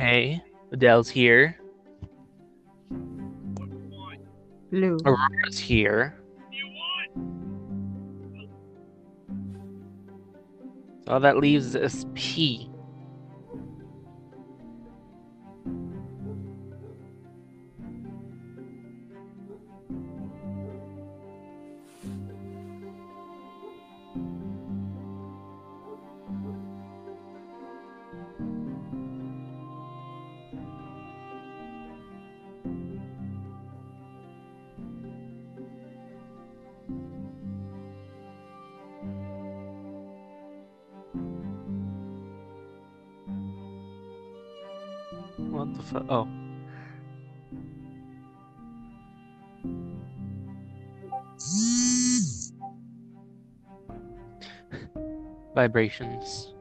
[0.00, 0.42] Okay,
[0.72, 1.60] Odell's here.
[4.70, 4.96] Blue.
[5.04, 6.18] Aurora's here.
[11.04, 12.69] So all that leaves is P.
[55.70, 56.52] Vibrations.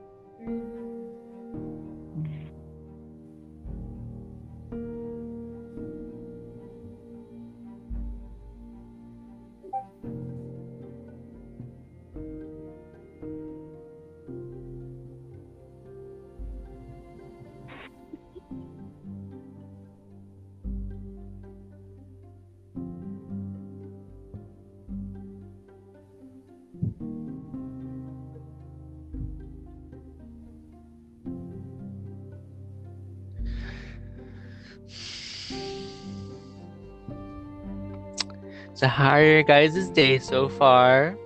[38.79, 41.17] So how are your guys' day so far?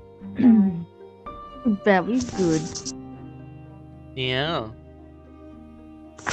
[1.84, 2.62] Very good.
[4.16, 4.70] Yeah.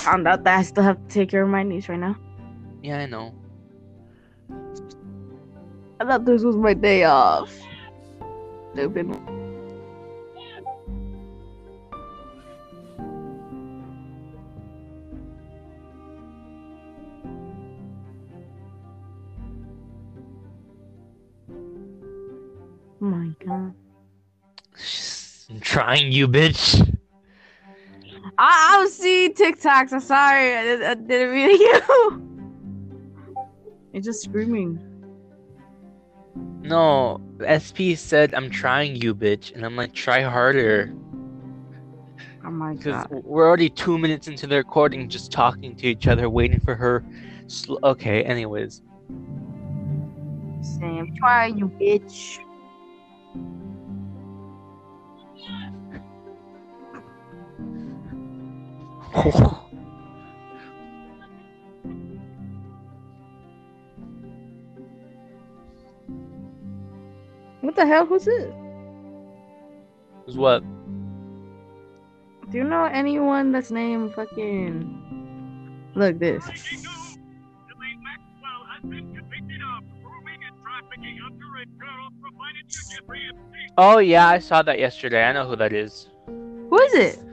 [0.07, 2.15] Found out that I still have to take care of my niece right now.
[2.81, 3.35] Yeah, I know.
[5.99, 7.51] I thought this was my day off.
[8.71, 9.18] Stupid.
[26.11, 26.97] You, bitch.
[28.37, 29.93] I, I was seeing TikToks.
[29.93, 30.55] I'm sorry.
[30.55, 32.23] I, I didn't mean you.
[33.93, 34.79] It's just screaming.
[36.63, 40.93] No, SP said I'm trying you, bitch, and I'm like, try harder.
[42.45, 43.23] Oh my Because god.
[43.23, 47.03] we're already two minutes into the recording, just talking to each other, waiting for her.
[47.47, 48.81] Sl- okay, anyways.
[50.61, 52.39] Sam, try you bitch.
[67.61, 68.05] What the hell?
[68.05, 68.53] Who's it?
[70.27, 70.63] Is what?
[72.49, 75.91] Do you know anyone that's named fucking?
[75.93, 76.45] Look this.
[76.47, 76.81] Ghislaine
[78.01, 83.69] Maxwell has been convicted of grooming and trafficking underage girls provided to Jeffrey Epstein.
[83.77, 85.23] Oh yeah, I saw that yesterday.
[85.23, 86.07] I know who that is.
[86.25, 87.28] Who is it?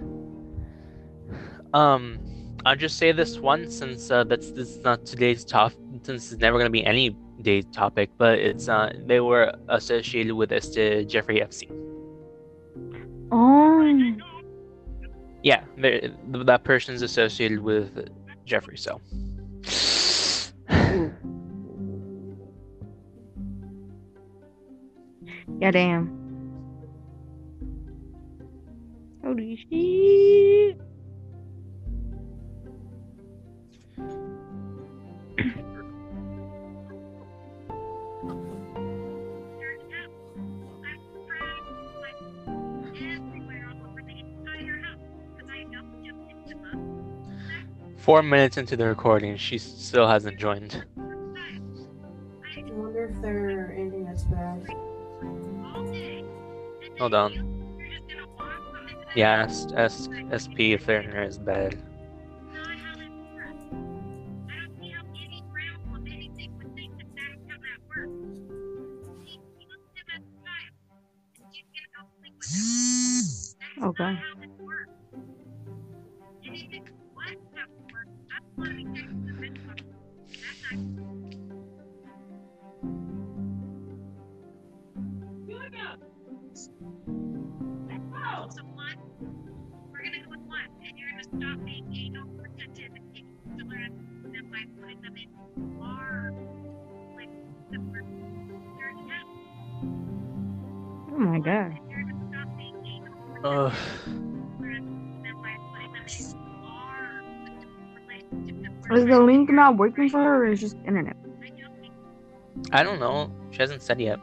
[1.76, 2.18] Um,
[2.64, 5.72] I'll just say this once since uh, that's this is not today's top.
[6.04, 10.52] Since it's never gonna be any day's topic, but it's uh they were associated with
[10.52, 11.70] este Jeffrey Epstein.
[13.30, 13.66] Oh.
[15.42, 18.08] Yeah, that person's associated with
[18.46, 18.78] Jeffrey.
[18.78, 19.00] So.
[25.58, 26.10] Yeah, damn.
[29.22, 30.85] Holy shit.
[47.96, 50.84] Four minutes into the recording, she still hasn't joined.
[50.96, 51.00] I
[52.70, 54.64] wonder if they're anything that's bad.
[56.98, 57.76] Hold on.
[59.16, 61.82] Yeah, ask, ask SP if they're near his bed.
[73.92, 74.18] Half.
[101.12, 101.85] Oh my god.
[103.46, 103.72] Our
[108.92, 111.16] Is the link not working for her or is it just internet?
[112.72, 113.32] I don't know.
[113.50, 114.18] She hasn't said yet.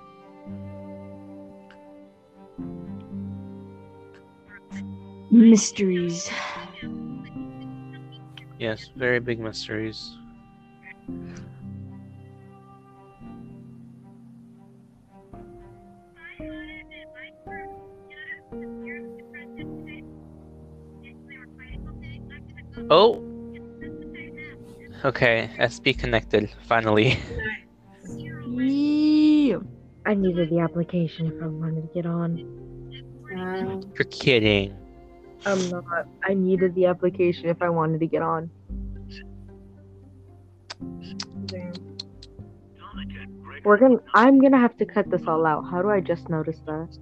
[5.32, 6.30] Mysteries.
[8.60, 10.18] Yes, very big mysteries.
[25.06, 27.20] Okay, SP connected finally.
[28.08, 29.60] Yeah.
[30.06, 32.40] I needed the application if I wanted to get on.
[33.38, 34.76] Uh, You're kidding.
[35.46, 36.08] I'm not.
[36.24, 38.50] I needed the application if I wanted to get on.
[41.46, 41.74] damn.
[43.64, 43.98] We're gonna.
[44.14, 45.64] I'm gonna have to cut this all out.
[45.64, 46.98] How do I just notice that?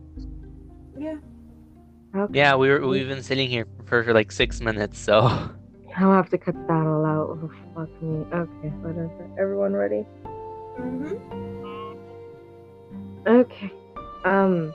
[0.97, 1.15] Yeah.
[2.15, 2.37] Okay.
[2.37, 5.49] Yeah, we were we've been sitting here for, for like six minutes, so
[5.97, 7.37] I'll have to cut that all out.
[7.41, 8.25] Oh, fuck me.
[8.33, 9.29] Okay, whatever.
[9.39, 10.05] Everyone ready?
[10.79, 11.15] Mm-hmm.
[13.27, 13.71] Okay.
[14.25, 14.73] Um.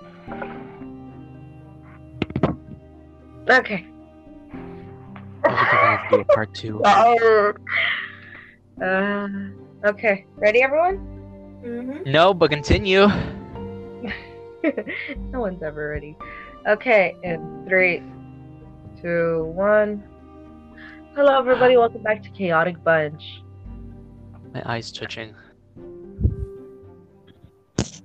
[3.49, 3.87] Okay.
[5.45, 6.83] I think we're gonna have to do a part two.
[8.83, 9.27] Uh.
[9.87, 10.27] Okay.
[10.37, 10.99] Ready, everyone?
[11.65, 12.11] Mm-hmm.
[12.11, 13.07] No, but continue.
[15.33, 16.15] no one's ever ready.
[16.69, 18.03] Okay, in three,
[19.01, 20.03] two, one.
[21.17, 21.79] Hello, everybody.
[21.79, 23.41] Welcome back to Chaotic Bunch.
[24.53, 25.35] My eyes twitching.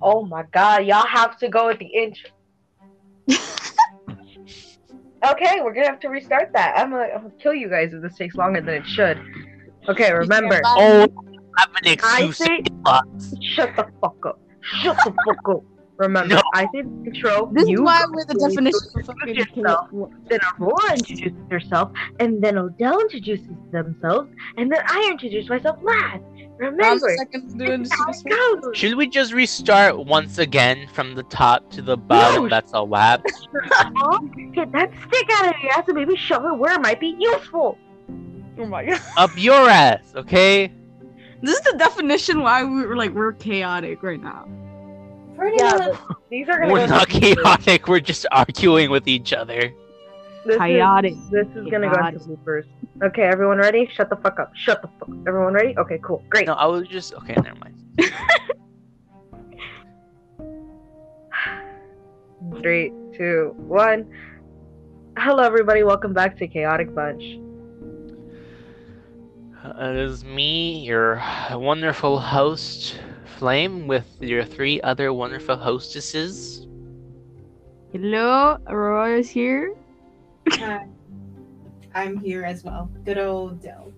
[0.00, 2.30] Oh my god, y'all have to go with the intro.
[5.28, 6.72] okay, we're gonna have to restart that.
[6.78, 9.20] I'm gonna, I'm gonna kill you guys if this takes longer than it should.
[9.90, 10.62] Okay, remember.
[10.64, 11.02] Oh,
[11.58, 12.38] I have an I excuse.
[12.38, 12.62] say-
[13.42, 14.40] Shut the fuck up.
[14.80, 15.64] Shut the fuck up.
[15.98, 16.42] Remember, No.
[16.54, 17.50] I did the intro.
[17.52, 19.88] This you is why go we're the through definition it, of fucking introduce yourself,
[20.28, 26.22] Then Aurora introduces herself, and then Odell introduces themselves, and then I introduce myself last.
[26.58, 28.76] Remember, seconds this is how it goes.
[28.76, 32.44] Should we just restart once again from the top to the bottom?
[32.44, 32.48] No.
[32.48, 33.24] That's a lap.
[34.52, 37.16] Get that stick out of your ass and maybe show her where it might be
[37.18, 37.78] useful.
[38.58, 39.00] Oh my god.
[39.16, 40.72] Up your ass, okay?
[41.42, 44.46] This is the definition why we were like we're chaotic right now.
[45.36, 45.98] Pretty Yeah, much.
[46.30, 47.42] these are gonna We're go not into bloopers.
[47.42, 47.88] chaotic.
[47.88, 49.72] We're just arguing with each other.
[50.44, 51.14] This is- Chaotic.
[51.30, 52.64] This is gonna go into bloopers.
[53.02, 53.88] Okay, everyone ready?
[53.94, 54.54] Shut the fuck up.
[54.54, 55.14] Shut the fuck up.
[55.26, 55.76] Everyone ready?
[55.78, 56.22] Okay, cool.
[56.28, 56.46] Great.
[56.46, 57.34] No, I was just okay.
[57.34, 57.74] Never mind.
[62.60, 64.10] Three, two, one.
[65.16, 65.82] Hello, everybody.
[65.82, 67.22] Welcome back to Chaotic Bunch.
[69.64, 72.98] Uh, it is me, your wonderful host,
[73.38, 76.66] Flame, with your three other wonderful hostesses.
[77.92, 79.74] Hello, Aurora is here.
[80.50, 80.86] Hi.
[81.94, 82.90] I'm here as well.
[83.04, 83.92] Good old Dell.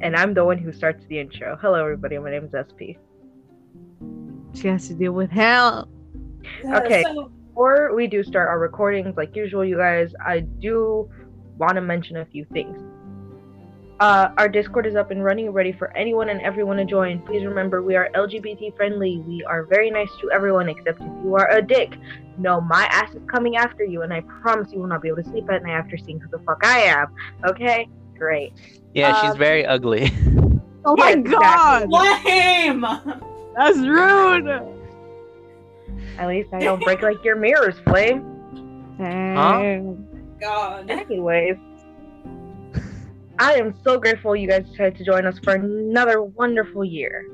[0.00, 1.56] And I'm the one who starts the intro.
[1.60, 2.18] Hello, everybody.
[2.18, 2.96] My name is SP.
[4.54, 5.88] She has to deal with hell.
[6.64, 7.02] Okay.
[7.02, 11.10] So, Before we do start our recordings, like usual, you guys, I do
[11.58, 12.80] want to mention a few things.
[14.00, 17.20] Uh, our Discord is up and running, ready for anyone and everyone to join.
[17.22, 19.18] Please remember, we are LGBT friendly.
[19.26, 21.96] We are very nice to everyone, except if you are a dick.
[22.38, 25.22] No, my ass is coming after you, and I promise you will not be able
[25.24, 27.08] to sleep at night after seeing who the fuck I am.
[27.44, 27.88] Okay?
[28.16, 28.52] Great.
[28.94, 30.10] Yeah, she's Um, very ugly.
[30.84, 31.88] Oh my Yes, exactly.
[31.90, 32.80] god, lame.
[33.56, 34.46] that's rude.
[36.18, 38.94] At least I don't break like your mirrors, Flame.
[38.96, 40.06] Damn.
[40.40, 40.88] God.
[40.88, 41.56] Anyways,
[43.38, 47.24] I am so grateful you guys decided to join us for another wonderful year.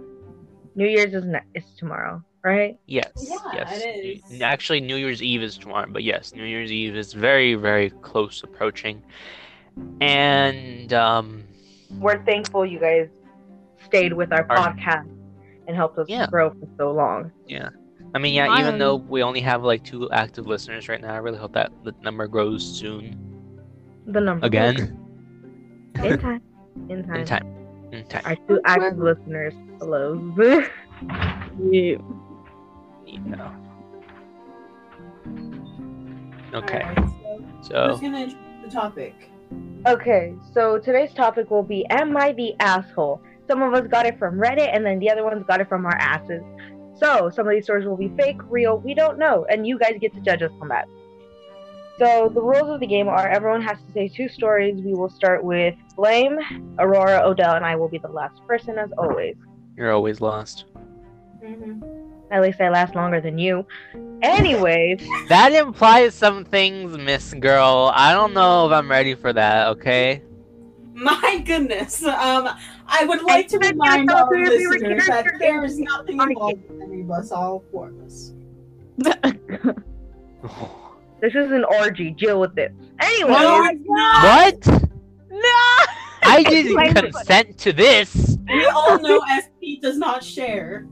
[0.75, 2.79] New Year's is, ne- is tomorrow, right?
[2.87, 3.83] Yes, Yeah, yes.
[3.85, 4.43] it New- is.
[4.43, 8.43] Actually, New Year's Eve is tomorrow, but yes, New Year's Eve is very, very close
[8.43, 9.03] approaching.
[10.01, 11.45] And um,
[11.99, 13.09] We're thankful you guys
[13.87, 15.09] stayed with our Our- podcast
[15.67, 16.27] and helped us Yeah.
[16.27, 17.33] grow for so long.
[17.47, 17.71] Yeah.
[18.15, 18.79] I mean, yeah, even Finally.
[18.79, 21.93] though we only have like two active listeners right now, I really hope that the
[22.03, 23.17] number grows soon
[24.07, 25.01] The number again
[26.03, 26.43] in time,
[26.89, 27.17] in time.
[27.17, 27.47] in time.
[27.93, 28.23] In time.
[28.25, 29.55] Our two active listeners.
[29.79, 30.35] Hello.
[30.39, 30.67] Yeah.
[31.71, 31.97] Yeah.
[36.55, 36.99] Okay, Alright,
[37.63, 39.15] so so who's gonna introduce the topic?
[39.87, 43.21] Okay, so today's topic will be Am I the Asshole?
[43.47, 45.85] Some of us got it from Reddit, and then the other ones got it from
[45.85, 46.43] our asses.
[46.97, 49.97] So, some of these stories will be fake, real, we don't know, and you guys
[50.01, 50.89] get to judge us on that.
[51.99, 54.75] So, the rules of the game are everyone has to say two stories.
[54.83, 56.39] We will start with Blame,
[56.79, 59.37] Aurora, Odell, and I will be the last person, as always.
[59.77, 60.65] you're always lost.
[61.43, 61.83] Mm-hmm.
[62.33, 63.65] At least I last longer than you.
[64.23, 67.93] Anyways, That implies some things, Miss Girl.
[67.95, 69.69] I don't know if I'm ready for that.
[69.69, 70.23] Okay.
[70.95, 72.03] My goodness.
[72.05, 72.49] Um,
[72.89, 76.21] I would like to I said remind yes, our I'll listeners that there is nothing
[76.21, 78.33] involved with any of us, all four of us.
[81.25, 82.11] This is an orgy.
[82.11, 82.71] Deal with it.
[83.01, 84.67] Anyway, No, what?
[85.31, 85.65] No.
[86.27, 88.37] I didn't Wait, consent to this.
[88.47, 90.87] We all know SP does not share.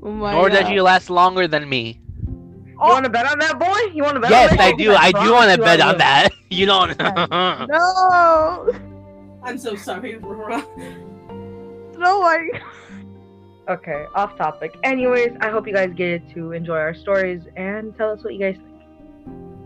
[0.00, 0.60] Oh my Nor God.
[0.60, 2.00] does you last longer than me.
[2.24, 3.92] you want to bet on that, boy?
[3.92, 4.30] You want to bet?
[4.30, 4.74] Yes, on that?
[4.74, 4.92] I do.
[4.92, 5.98] Oh I do want to bet on will.
[5.98, 6.28] that.
[6.50, 6.96] You don't.
[7.68, 8.72] No.
[9.42, 10.64] I'm so sorry, Aurora.
[11.98, 12.48] No, I.
[13.68, 14.74] Okay, off topic.
[14.82, 18.40] Anyways, I hope you guys get to enjoy our stories and tell us what you
[18.40, 18.67] guys think.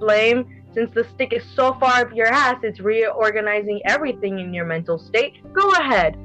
[0.06, 4.64] Blame, since the stick is so far up your ass, it's reorganizing everything in your
[4.64, 5.34] mental state.
[5.52, 6.18] Go ahead.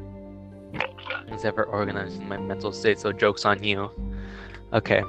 [1.28, 3.92] It's ever organized in my mental state, so joke's on you.
[4.74, 5.04] Okay,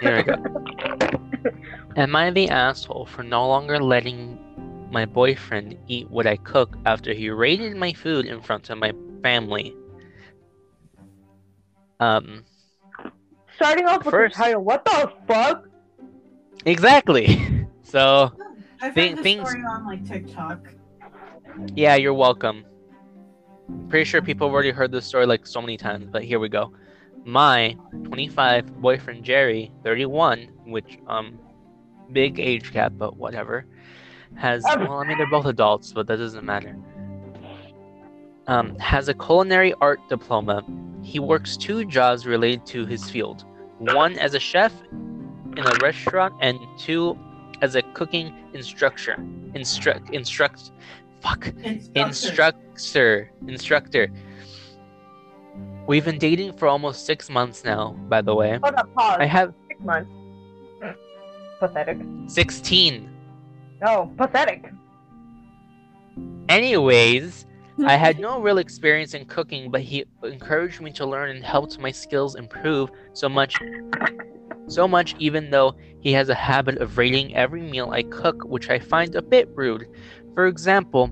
[0.00, 1.50] here we go.
[1.96, 4.38] Am I the asshole for no longer letting
[4.90, 8.92] my boyfriend eat what I cook after he raided my food in front of my
[9.22, 9.76] family?
[12.00, 12.44] Um,
[13.56, 15.68] Starting off with First- the title, what the fuck?
[16.64, 17.38] exactly.
[17.90, 18.30] So,
[18.80, 20.68] I found this things- story on like TikTok.
[21.74, 22.64] yeah, you're welcome.
[23.88, 26.48] Pretty sure people have already heard this story like so many times, but here we
[26.48, 26.72] go.
[27.24, 31.38] My 25 boyfriend Jerry, 31, which um,
[32.12, 33.66] big age gap, but whatever,
[34.36, 36.76] has well, I mean they're both adults, but that doesn't matter.
[38.46, 40.62] Um, has a culinary art diploma.
[41.02, 43.44] He works two jobs related to his field.
[43.78, 47.18] One as a chef in a restaurant, and two
[47.62, 49.14] as a cooking instructor.
[49.54, 50.72] Instruct instruct
[51.20, 51.46] fuck
[51.94, 52.00] Instructor.
[52.00, 54.08] instructor instructor
[55.86, 59.16] we've been dating for almost six months now by the way Hold up, pause.
[59.20, 60.10] i have Six months.
[61.58, 61.98] Pathetic.
[62.26, 63.10] 16
[63.82, 64.72] No, pathetic.
[66.48, 67.44] anyways
[67.86, 68.22] i had mm-hmm.
[68.22, 72.34] no real experience in cooking but he encouraged me to learn and helped my skills
[72.34, 73.56] improve so much
[74.68, 78.70] so much even though he has a habit of rating every meal i cook which
[78.70, 79.88] i find a bit rude.
[80.34, 81.10] For example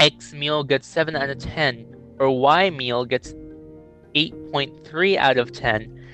[0.00, 1.86] x meal gets 7 out of 10
[2.18, 3.34] or y meal gets
[4.14, 6.06] 8.3 out of 10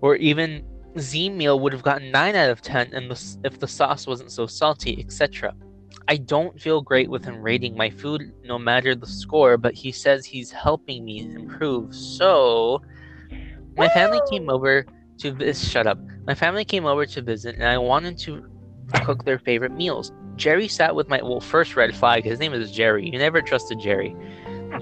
[0.00, 0.64] or even
[0.98, 3.10] z meal would have gotten 9 out of 10 and
[3.44, 5.54] if the sauce wasn't so salty etc
[6.08, 9.92] i don't feel great with him rating my food no matter the score but he
[9.92, 11.94] says he's helping me improve.
[11.94, 12.80] So
[13.76, 14.84] my family came over
[15.18, 15.98] to this shut up.
[16.26, 18.42] My family came over to visit and i wanted to
[19.02, 20.12] cook their favorite meals.
[20.36, 23.08] Jerry sat with my well first red flag his name is jerry.
[23.08, 24.14] You never trusted jerry.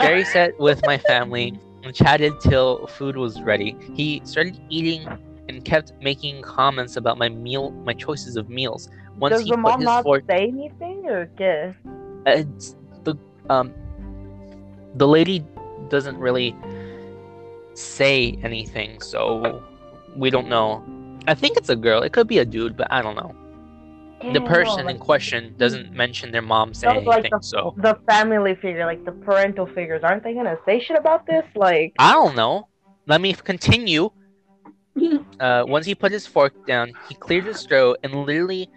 [0.00, 3.76] Jerry sat with my family and chatted till food was ready.
[3.95, 5.07] He started eating
[5.49, 8.88] and kept making comments about my meal my choices of meals.
[9.17, 11.75] Once Does he the put mom his not fork say anything or qué?
[12.26, 13.16] it's the
[13.50, 13.73] um
[14.94, 15.44] the lady
[15.88, 16.54] doesn't really
[17.75, 19.62] say anything so
[20.16, 20.82] we don't know.
[21.26, 22.02] I think it's a girl.
[22.02, 23.35] It could be a dude but i don't know.
[24.32, 27.75] The Damn, person in question doesn't mention their mom saying like anything so.
[27.76, 31.44] the family figure, like the parental figures, aren't they gonna say shit about this?
[31.56, 32.68] Like, i don't know.
[33.06, 34.11] Let me continue.
[35.40, 38.68] Uh once he put his fork down he cleared his throat and literally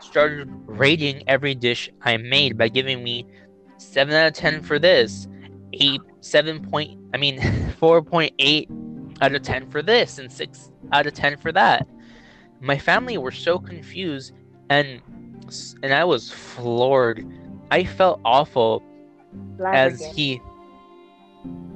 [0.00, 3.26] started rating every dish i made by giving me
[3.78, 5.28] 7 out of 10 for this
[5.72, 7.38] 8 7 point i mean
[7.80, 8.86] 4.8
[9.20, 11.86] out of 10 for this and 6 out of 10 for that.
[12.60, 14.32] My family were so confused
[14.70, 15.00] and
[15.82, 17.24] and i was floored.
[17.70, 18.82] I felt awful
[19.72, 20.40] as he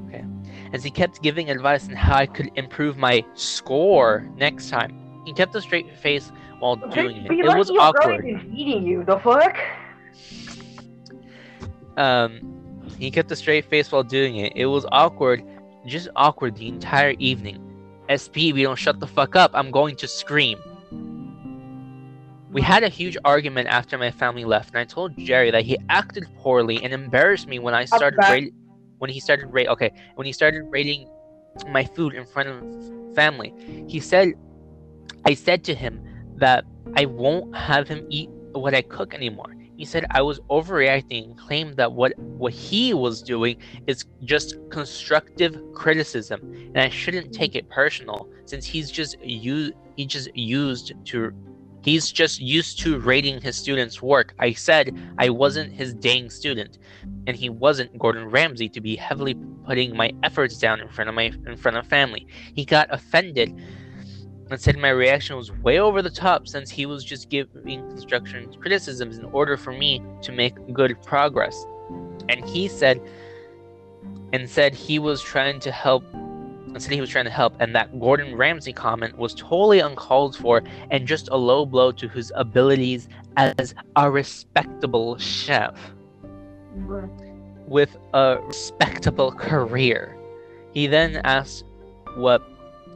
[0.07, 0.25] okay
[0.73, 4.97] as he kept giving advice on how I could improve my score next time.
[5.25, 7.33] He kept a straight face while doing it.
[7.33, 8.25] It was awkward.
[8.55, 9.05] eating you.
[9.05, 9.57] The fuck?
[11.97, 14.53] Um, he kept a straight face while doing it.
[14.55, 15.43] It was awkward,
[15.87, 17.67] just awkward the entire evening.
[18.09, 19.51] SP, we don't shut the fuck up.
[19.55, 20.59] I'm going to scream.
[22.51, 25.79] We had a huge argument after my family left, and I told Jerry that he
[25.89, 28.53] acted poorly and embarrassed me when I started rate,
[28.99, 31.09] when he started rate okay when he started rating
[31.69, 33.55] my food in front of family.
[33.89, 34.35] He said,
[35.25, 36.05] I said to him
[36.41, 36.65] that
[36.97, 39.55] I won't have him eat what I cook anymore.
[39.77, 43.57] He said I was overreacting and claimed that what what he was doing
[43.87, 46.41] is just constructive criticism
[46.75, 51.33] and I shouldn't take it personal since he's just u- he just used to
[51.83, 54.35] he's just used to rating his students' work.
[54.39, 56.79] I said I wasn't his dang student
[57.27, 61.15] and he wasn't Gordon Ramsay to be heavily putting my efforts down in front of
[61.15, 62.27] my in front of family.
[62.55, 63.59] He got offended
[64.51, 68.53] and said my reaction was way over the top since he was just giving construction
[68.61, 71.65] criticisms in order for me to make good progress.
[72.29, 73.01] and he said
[74.33, 77.75] and said he was trying to help and said he was trying to help and
[77.75, 82.31] that Gordon Ramsay comment was totally uncalled for and just a low blow to his
[82.37, 85.77] abilities as a respectable chef
[87.67, 90.17] with a respectable career.
[90.73, 91.65] He then asked
[92.17, 92.43] what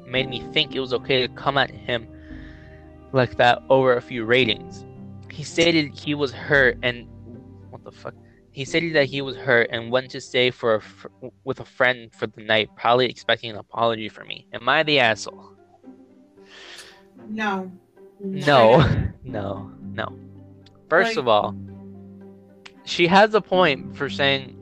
[0.07, 2.07] made me think it was okay to come at him
[3.13, 4.85] like that over a few ratings.
[5.31, 7.09] He stated he was hurt and
[7.71, 8.15] what the fuck?
[8.51, 11.09] He stated that he was hurt and went to stay for a fr-
[11.43, 14.47] with a friend for the night, probably expecting an apology from me.
[14.53, 15.51] Am I the asshole?
[17.29, 17.71] No.
[18.21, 18.79] No,
[19.25, 20.17] no, no.
[20.89, 21.55] First Like- of all,
[22.85, 24.57] she has a point for saying,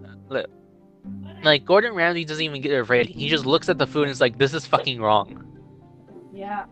[1.44, 3.08] like Gordon Ramsay doesn't even get afraid.
[3.08, 5.44] He just looks at the food and is like, "This is fucking wrong."
[6.32, 6.64] Yeah.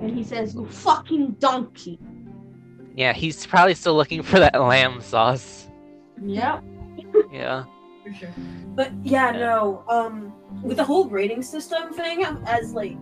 [0.00, 1.98] And he says, "You fucking donkey."
[2.94, 5.68] Yeah, he's probably still looking for that lamb sauce.
[6.24, 6.64] Yep.
[7.32, 7.64] Yeah.
[8.04, 8.34] For sure.
[8.74, 9.84] But yeah, no.
[9.88, 12.96] Um, with the whole grading system thing, as like,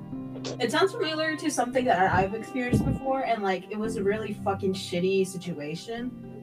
[0.61, 4.35] It sounds familiar to something that I've experienced before, and like it was a really
[4.45, 6.36] fucking shitty situation.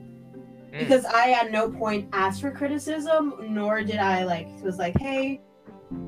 [0.73, 0.79] Mm.
[0.79, 5.41] Because I at no point asked for criticism, nor did I like was like, hey,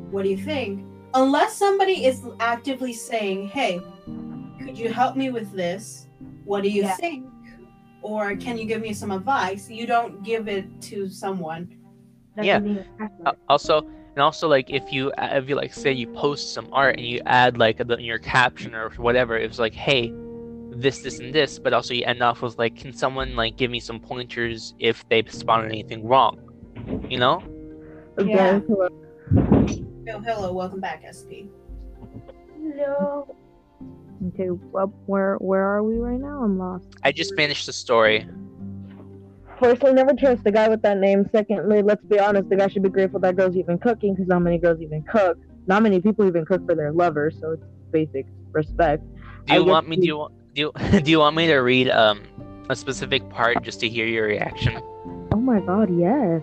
[0.10, 0.84] what do you think?
[1.14, 3.80] Unless somebody is actively saying, hey,
[4.60, 6.08] could you help me with this?
[6.46, 6.96] What do you Yeah.
[6.96, 7.28] think?
[8.02, 9.70] Or can you give me some advice?
[9.70, 11.70] You don't give it to someone.
[12.36, 12.60] That's Yeah.
[13.26, 16.98] Uh, also, and also like if you if you like say you post some art
[16.98, 20.14] and you add like the, your caption or whatever, it's like, hey,
[20.76, 23.72] this, this, and this, but also you end off with like, can someone like give
[23.72, 26.40] me some pointers if they spotted anything wrong?
[27.10, 27.44] You know?
[28.18, 28.58] Yeah.
[28.58, 28.88] Again, hello.
[30.08, 31.50] Oh, hello, welcome back, SP.
[32.60, 33.36] No.
[34.28, 36.44] Okay, well, where where are we right now?
[36.44, 36.88] I'm lost.
[37.04, 38.28] I just finished the story.
[39.60, 41.30] Firstly, never trust the guy with that name.
[41.32, 44.42] Secondly, let's be honest, the guy should be grateful that girl's even cooking because not
[44.42, 45.38] many girls even cook.
[45.68, 49.04] Not many people even cook for their lovers, so it's basic respect.
[49.46, 49.96] Do you I want me?
[49.98, 50.34] Do you want?
[50.56, 52.24] Do you, do you want me to read um
[52.70, 54.82] a specific part just to hear your reaction?
[55.32, 56.42] Oh my god, yes.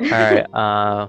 [0.00, 0.46] All right.
[0.54, 1.08] Uh,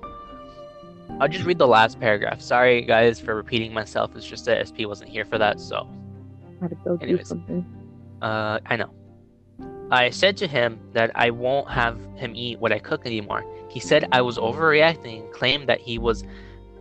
[1.22, 2.42] I'll just read the last paragraph.
[2.42, 4.16] Sorry, guys, for repeating myself.
[4.16, 5.88] It's just that SP wasn't here for that, so.
[6.60, 7.28] I had to go do Anyways.
[7.28, 7.66] something.
[8.22, 8.90] Uh, I know.
[9.92, 13.46] I said to him that I won't have him eat what I cook anymore.
[13.70, 16.26] He said I was overreacting and claimed that he was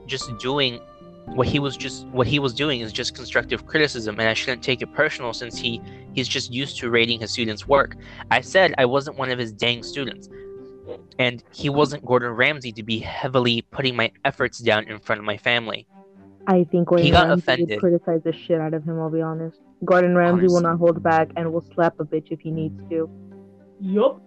[0.06, 0.80] just doing
[1.26, 4.62] what he was just what he was doing is just constructive criticism and I shouldn't
[4.62, 5.80] take it personal since he
[6.12, 7.96] he's just used to rating his students' work.
[8.30, 10.28] I said I wasn't one of his dang students.
[11.18, 15.24] And he wasn't Gordon Ramsay to be heavily putting my efforts down in front of
[15.24, 15.87] my family.
[16.46, 17.68] I think Gordon He got Ramsay offended.
[17.70, 19.58] would criticize the shit out of him, I'll be honest.
[19.84, 23.08] Gordon Ramsay will not hold back and will slap a bitch if he needs to.
[23.80, 24.20] Yup.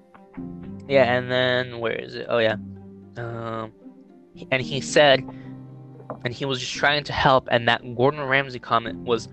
[0.87, 2.25] Yeah, and then where is it?
[2.29, 2.55] Oh yeah.
[3.17, 3.71] Um
[4.51, 5.23] and he said
[6.27, 9.29] and he was just trying to help and that Gordon Ramsay comment was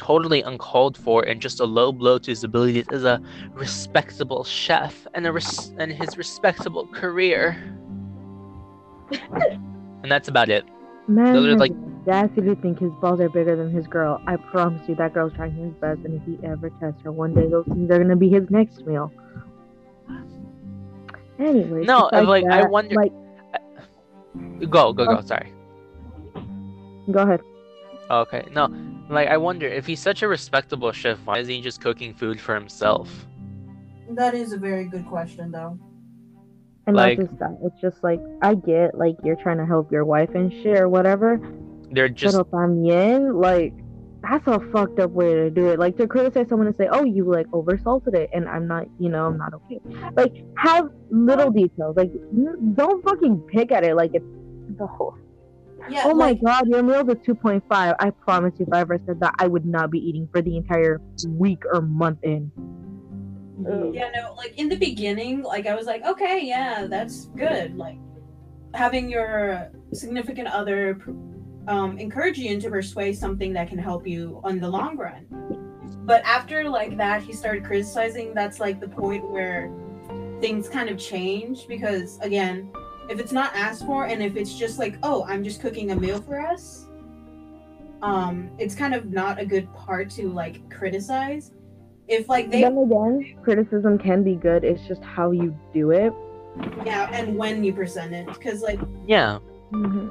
[0.00, 5.06] totally uncalled for and just a low blow to his abilities as a respectable chef
[5.14, 7.50] and a res- and his respectable career.
[9.12, 10.64] and that's about it.
[11.06, 11.70] Man Those are like-
[12.04, 14.20] the audacity to think his balls are bigger than his girl.
[14.26, 17.34] I promise you that girl's trying his best, and if he ever tests her one
[17.34, 19.12] day, those things are gonna be his next meal.
[21.38, 23.12] Anyway, No, besides like, I wonder- Like,
[24.68, 25.20] Go, go, go, oh.
[25.20, 25.52] sorry.
[27.10, 27.40] Go ahead.
[28.10, 28.44] Okay.
[28.52, 28.68] No.
[29.08, 32.40] Like I wonder if he's such a respectable chef, why is he just cooking food
[32.40, 33.26] for himself?
[34.10, 35.78] That is a very good question, though.
[36.86, 39.90] And Like- not just that, it's just like I get like you're trying to help
[39.90, 41.40] your wife and shit or whatever.
[41.90, 43.72] They're just Pero también, like,
[44.22, 45.78] that's a fucked up way to do it.
[45.78, 49.08] Like to criticize someone and say, "Oh, you like oversalted it," and I'm not, you
[49.08, 49.78] know, I'm not okay.
[50.16, 51.96] Like, have little details.
[51.96, 54.24] Like, n- don't fucking pick at it like it's
[54.78, 55.14] the whole.
[55.88, 56.02] Yeah.
[56.04, 57.62] Oh my god, your meal is 2.5.
[57.70, 60.56] I promise you, if I ever said that, I would not be eating for the
[60.56, 62.50] entire week or month in.
[63.92, 67.76] Yeah, no, like in the beginning, like I was like, okay, yeah, that's good.
[67.76, 67.98] Like
[68.74, 70.98] having your significant other
[71.66, 75.26] um, encourage you into persuade something that can help you on the long run.
[76.04, 78.34] But after like that, he started criticizing.
[78.34, 79.72] That's like the point where
[80.40, 82.70] things kind of change because again,
[83.08, 85.96] if it's not asked for and if it's just like, oh, I'm just cooking a
[85.96, 86.86] meal for us,
[88.02, 91.52] um, it's kind of not a good part to like criticize.
[92.08, 94.64] If like they then again, criticism can be good.
[94.64, 96.12] It's just how you do it.
[96.84, 99.38] Yeah, and when you present it, because like yeah.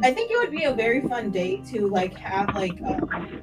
[0.04, 3.42] I think it would be a very fun day to like have like um,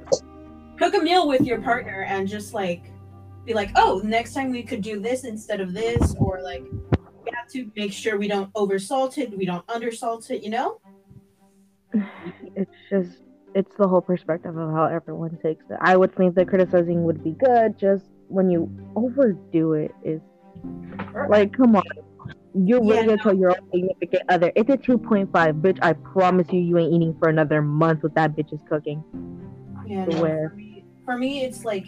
[0.77, 2.83] cook a meal with your partner and just like
[3.45, 7.02] be like, oh, next time we could do this instead of this, or like we
[7.33, 10.79] have to make sure we don't oversalt it, we don't undersalt it, you know?
[12.55, 13.21] it's just
[13.55, 15.77] it's the whole perspective of how everyone takes it.
[15.79, 20.21] I would think that criticizing would be good, just when you overdo it is
[21.29, 21.83] like come on.
[22.55, 25.77] You're really Yeah, gonna tell your own significant other it's a two point five, bitch.
[25.81, 29.03] I promise you you ain't eating for another month with that bitch is cooking.
[29.87, 30.17] Yeah, no?
[30.17, 31.85] For me, for me, it's like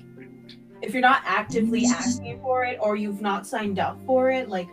[0.81, 4.67] if you're not actively asking for it or you've not signed up for it, like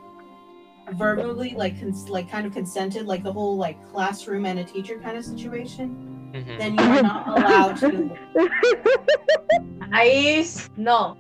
[0.93, 4.99] verbally, like cons- like kind of consented, like the whole like classroom and a teacher
[4.99, 6.59] kind of situation, Mhm.
[6.59, 8.17] then you are not allowed to.
[9.89, 10.69] Nice.
[10.77, 11.17] No.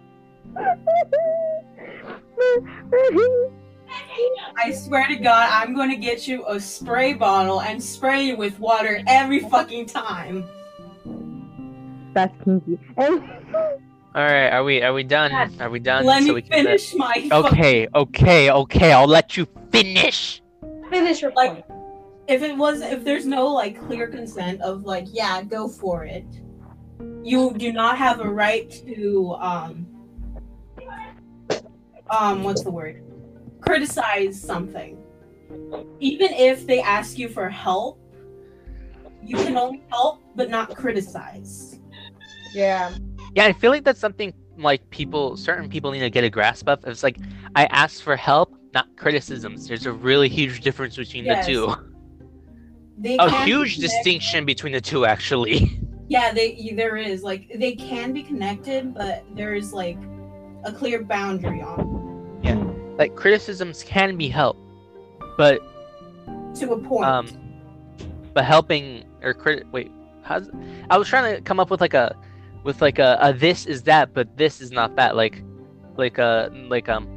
[4.56, 8.36] I swear to God, I'm going to get you a spray bottle and spray you
[8.36, 10.44] with water every fucking time.
[12.14, 12.78] That's kinky.
[14.14, 15.32] And All right, are we are we done?
[15.60, 16.04] Are we done?
[16.04, 17.28] Let So me we can- finish my.
[17.32, 18.92] Okay, okay, okay.
[18.92, 20.42] I'll let you finish.
[20.90, 21.82] Finish your Like, point.
[22.28, 26.26] if it was, if there's no like clear consent of like, yeah, go for it,
[27.22, 29.86] you do not have a right to um
[32.10, 33.02] um what's the word?
[33.60, 34.98] Criticize something.
[36.00, 37.98] Even if they ask you for help,
[39.24, 41.78] you can only help but not criticize.
[42.54, 42.92] Yeah.
[43.34, 46.68] Yeah, I feel like that's something like people, certain people need to get a grasp
[46.68, 46.84] of.
[46.84, 47.16] It's like
[47.56, 49.66] I ask for help, not criticisms.
[49.68, 51.46] There's a really huge difference between Yes.
[51.46, 51.74] the two.
[52.98, 55.78] They A be huge distinction between the two, actually.
[56.08, 59.96] Yeah, they there is like they can be connected, but there is like
[60.62, 62.62] a clear boundary on Yeah.
[62.98, 64.58] Like criticisms can be help,
[65.38, 65.60] but
[66.56, 67.06] to a point.
[67.06, 67.28] um,
[68.34, 69.66] but helping or crit.
[69.72, 69.90] Wait,
[70.22, 70.50] how's?
[70.90, 72.14] I was trying to come up with like a,
[72.64, 75.16] with like a, a this is that, but this is not that.
[75.16, 75.42] Like,
[75.96, 77.08] like uh, like um.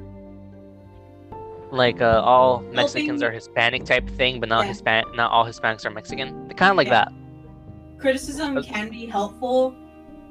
[1.71, 4.69] Like uh, all Mexicans Helping- are Hispanic type thing, but not Yeah.
[4.69, 5.13] Hispanic.
[5.15, 6.47] Not all Hispanics are Mexican.
[6.55, 7.05] Kind of like Yeah.
[7.05, 7.13] that.
[7.99, 9.75] Criticism can be helpful,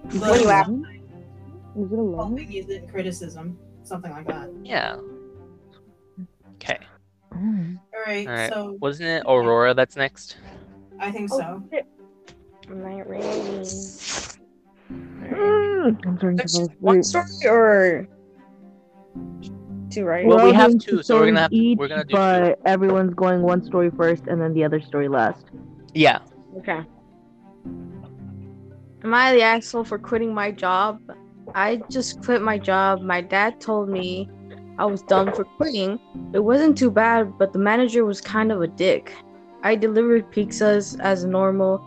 [0.05, 0.85] but What are you have?
[1.77, 2.37] Is it a lemon?
[2.37, 3.59] helping isn't criticism.
[3.83, 4.49] Something like that.
[4.63, 4.97] Yeah.
[6.55, 6.79] Okay.
[7.35, 7.37] Oh.
[7.37, 8.53] All right, All right.
[8.53, 10.37] so Wasn't it Aurora that's next?
[11.01, 11.63] I think Oh, so.
[12.71, 13.65] I'm not ready.
[14.93, 18.09] Mm, I'm to There's one story or
[19.91, 20.27] two, right?
[20.27, 22.17] Well, We're we have two, so we're gonna have to- stories we're gonna do two.
[22.17, 25.45] But everyone's going one story first and then the other story last.
[25.95, 26.19] Yeah.
[26.59, 26.81] Okay.
[29.05, 30.99] Am I the asshole for quitting my job?
[31.55, 33.03] I just quit my job.
[33.03, 34.29] My dad told me
[34.79, 36.01] I was done for quitting.
[36.33, 39.13] It wasn't too bad, but the manager was kind of a dick.
[39.63, 41.85] I delivered pizzas as normal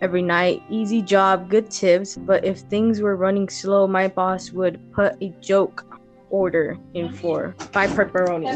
[0.00, 0.62] every night.
[0.70, 5.34] Easy job, good tips, but if things were running slow, my boss would put a
[5.40, 5.84] joke
[6.30, 8.50] order in for five pepperonis.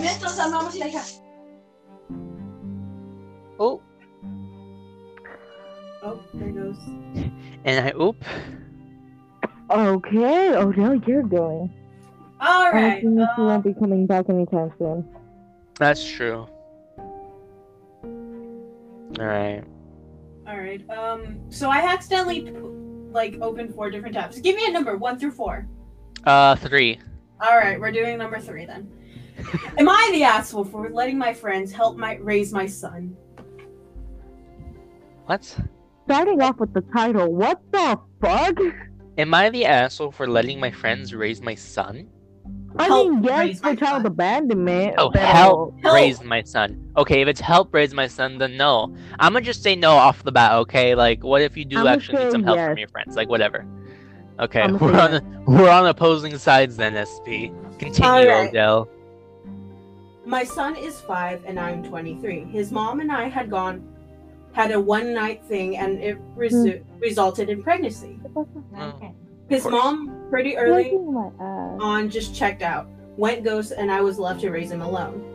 [3.58, 3.80] Oh,
[6.02, 6.76] Oh, there goes.
[7.64, 8.16] and I oop.
[9.70, 11.70] Okay, Odell, you're going.
[12.40, 13.02] All I right.
[13.02, 15.06] think you uh, won't be coming back anytime soon.
[15.78, 16.48] That's true.
[18.02, 19.62] All right.
[20.50, 20.90] All right.
[20.90, 21.40] Um.
[21.48, 22.50] So I accidentally
[23.10, 24.40] like opened four different tabs.
[24.40, 25.68] Give me a number, one through four.
[26.24, 26.98] Uh, three.
[27.40, 28.90] All right, we're doing number three then.
[29.78, 33.16] Am I the asshole for letting my friends help my raise my son?
[35.24, 35.56] What?
[36.04, 38.58] Starting off with the title, what the fuck?
[39.16, 42.08] Am I the asshole for letting my friends raise my son?
[42.76, 44.06] I Help mean, yes, raise for child son.
[44.06, 44.94] abandonment.
[44.96, 45.94] Oh, pero- help, Help.
[45.94, 46.92] raise my son.
[46.96, 48.94] Okay, if it's help raise my son, then no.
[49.18, 50.52] I'm gonna just say no off the bat.
[50.52, 52.68] Okay, like what if you do I'ma actually need some help yes.
[52.68, 53.16] from your friends?
[53.16, 53.66] Like whatever.
[54.38, 56.94] Okay, I'ma we're say on we're on opposing sides then.
[56.94, 57.50] SP.
[57.78, 58.50] Continue, Alright.
[58.50, 58.88] Odell.
[60.24, 62.44] My son is five and I'm 23.
[62.44, 63.82] His mom and I had gone,
[64.52, 66.98] had a one night thing, and it resu- hmm.
[67.00, 68.20] resulted in pregnancy.
[68.36, 68.46] Oh,
[69.48, 71.78] His mom, pretty early Wiping my ass.
[71.80, 75.26] on, just checked out, went ghost, and I was left to raise him alone.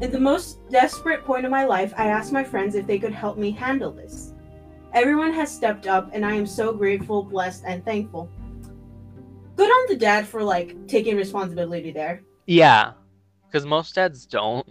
[0.00, 3.12] At the most desperate point of my life, I asked my friends if they could
[3.12, 4.32] help me handle this.
[4.92, 8.30] Everyone has stepped up, and I am so grateful, blessed, and thankful.
[9.56, 12.22] Good on the dad for like taking responsibility there.
[12.46, 12.92] Yeah,
[13.46, 14.66] because most dads don't.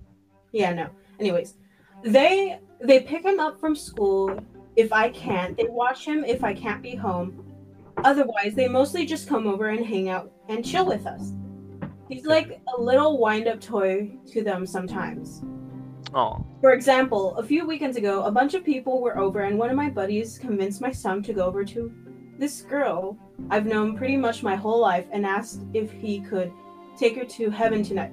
[0.52, 0.90] Yeah, no.
[1.20, 1.56] Anyways,
[2.04, 4.40] they they pick him up from school
[4.76, 5.56] if I can't.
[5.58, 7.46] They watch him if I can't be home.
[8.04, 11.34] Otherwise, they mostly just come over and hang out and chill with us.
[12.10, 15.42] He's like a little wind-up toy to them sometimes.
[16.14, 19.70] Oh, For example, a few weekends ago, a bunch of people were over, and one
[19.70, 21.92] of my buddies convinced my son to go over to
[22.38, 23.18] this girl
[23.50, 26.52] I've known pretty much my whole life and asked if he could
[26.98, 28.12] take her to heaven tonight.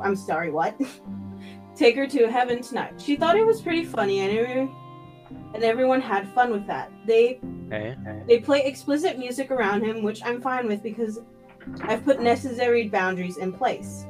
[0.00, 0.80] I'm sorry, what?
[1.76, 3.00] Take her to heaven tonight.
[3.00, 4.70] She thought it was pretty funny, and every-
[5.54, 6.90] and everyone had fun with that.
[7.06, 7.40] They
[7.72, 7.96] Okay.
[8.26, 11.20] they play explicit music around him, which I'm fine with because
[11.82, 14.04] I've put necessary boundaries in place.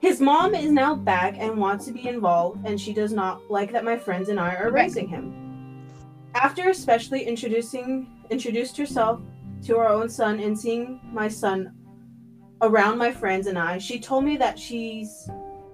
[0.00, 3.70] His mom is now back and wants to be involved, and she does not like
[3.72, 5.34] that my friends and I are raising him.
[6.34, 9.20] After especially introducing introduced herself
[9.66, 11.72] to our own son and seeing my son
[12.62, 15.28] around my friends and I, she told me that she's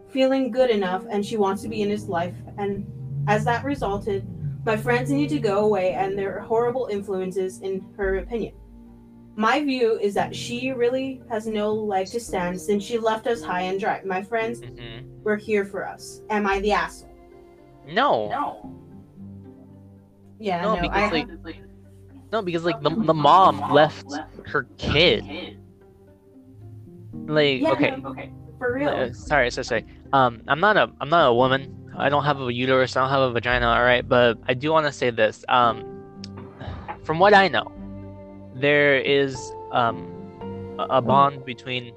[0.09, 2.35] feeling good enough and she wants to be in his life.
[2.59, 2.87] And
[3.27, 4.27] as that resulted,
[4.65, 8.55] my friends need to go away and they're horrible influences in her opinion.
[9.37, 13.43] My view is that she really has no leg to stand since she left us
[13.43, 14.01] high and dry.
[14.05, 16.23] My friends hmm were here for us.
[16.31, 17.13] Am I the asshole?
[17.85, 18.29] No.
[18.29, 18.77] No.
[20.39, 21.57] Yeah, No, no, because, I like,
[22.33, 24.07] No, because like the, the mom left
[24.47, 25.59] her kid.
[27.27, 28.15] Like Yeah, okay, no,
[28.59, 28.89] for real.
[28.89, 29.87] uh, sorry, sorry, sorry.
[30.13, 31.86] Um, I'm not a I'm not a woman.
[31.99, 32.97] I don't have a uterus.
[32.97, 33.67] I don't have a vagina.
[33.67, 35.45] All right, but I do want to say this.
[35.49, 35.85] Um,
[37.05, 37.73] from what I know,
[38.55, 40.13] there is um
[40.79, 41.93] a, bond between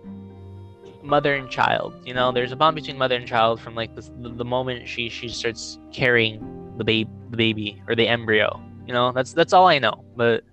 [1.03, 1.93] mother and child.
[2.05, 5.09] You know, there's a bond between mother and child from like the, the moment she
[5.09, 6.39] she starts carrying
[6.77, 8.61] the baby the baby or the embryo.
[8.87, 10.03] You know, that's that's all I know.
[10.15, 10.43] But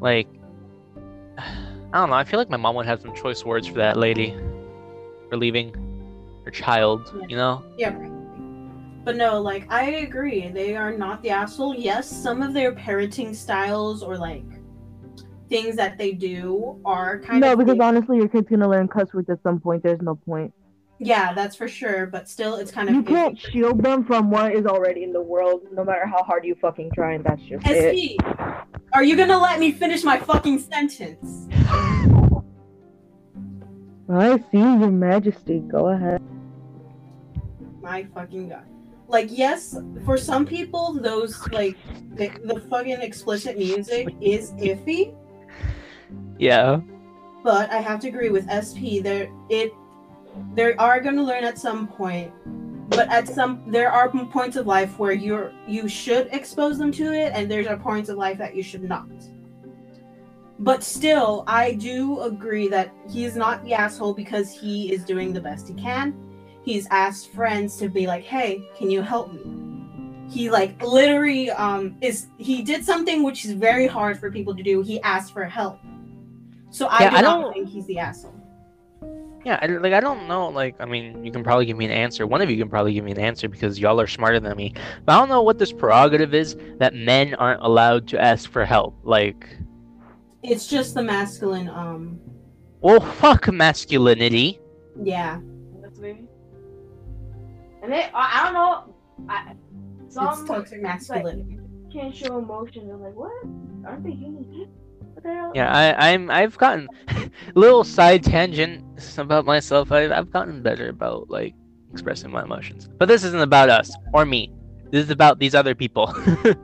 [0.00, 0.28] like,
[1.38, 1.54] I
[1.92, 2.16] don't know.
[2.16, 4.36] I feel like my mom would have some choice words for that lady
[5.28, 5.74] for leaving
[6.44, 7.12] her child.
[7.28, 7.64] You know.
[7.76, 7.96] Yeah.
[9.04, 10.48] But no, like I agree.
[10.48, 11.74] They are not the asshole.
[11.74, 14.44] Yes, some of their parenting styles or like
[15.48, 17.64] things that they do are kind no, of no.
[17.64, 19.82] because honestly, your kid's gonna learn cuss words at some point.
[19.82, 20.52] There's no point.
[20.98, 22.06] yeah, that's for sure.
[22.06, 25.22] But still, it's kind of You can't shield them from what is already in the
[25.22, 28.18] world, no matter how hard you fucking try, and that's just it.
[28.20, 28.20] SP,
[28.92, 31.48] are you gonna let me finish my fucking sentence?
[34.12, 35.60] I see, Your Majesty.
[35.60, 36.20] Go ahead.
[37.80, 38.66] My fucking god.
[39.10, 41.76] Like, yes, for some people, those like
[42.14, 45.14] the, the fucking explicit music is iffy.
[46.38, 46.80] Yeah.
[47.42, 49.02] but I have to agree with SP.
[49.02, 49.72] There, it,
[50.54, 52.32] they are going to learn at some point,
[52.88, 57.12] but at some there are points of life where you're you should expose them to
[57.12, 59.08] it, and there's are points of life that you should not.
[60.58, 65.40] But still, I do agree that he's not the asshole because he is doing the
[65.40, 66.14] best he can.
[66.70, 69.42] He's asked friends to be like, "Hey, can you help me?"
[70.30, 74.62] He like literally um is he did something which is very hard for people to
[74.62, 74.80] do.
[74.80, 75.80] He asked for help.
[76.70, 78.34] So I Yeah, do I not don't- think he's the asshole.
[79.44, 80.46] Yeah, I, like I don't know.
[80.48, 82.24] Like, I mean, you can probably give me an answer.
[82.24, 84.72] One of you can probably give me an answer because y'all are smarter than me.
[85.04, 88.64] But I don't know what this prerogative is that men aren't allowed to ask for
[88.64, 88.94] help.
[89.02, 89.48] Like,
[90.44, 92.20] It's just the masculine um
[92.80, 94.60] well, fuck masculinity.
[95.02, 95.40] yeah.
[95.82, 96.28] That's me.
[97.90, 98.94] And they, I, I don't know.
[99.28, 99.52] I,
[100.04, 101.58] It's some toxic masculinity.
[101.92, 102.88] can't show emotion.
[102.88, 103.32] I'm like, what?
[103.84, 104.44] Aren't they human?
[104.44, 104.68] too?
[105.14, 105.52] What the hell?
[105.56, 106.30] Yeah, I, I'm.
[106.30, 106.88] I've gotten
[107.56, 108.84] little side tangent
[109.18, 109.90] about myself.
[109.90, 111.52] I, I've gotten better about like
[111.92, 112.88] expressing my emotions.
[112.96, 114.52] But this isn't about us or me.
[114.92, 116.14] This is about these other people.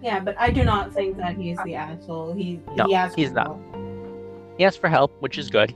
[0.00, 2.32] Yeah, but I do not think that he's the asshole.
[2.32, 3.46] He No, he asked he's for not.
[3.46, 4.56] help.
[4.56, 5.74] he asked for help, which is good.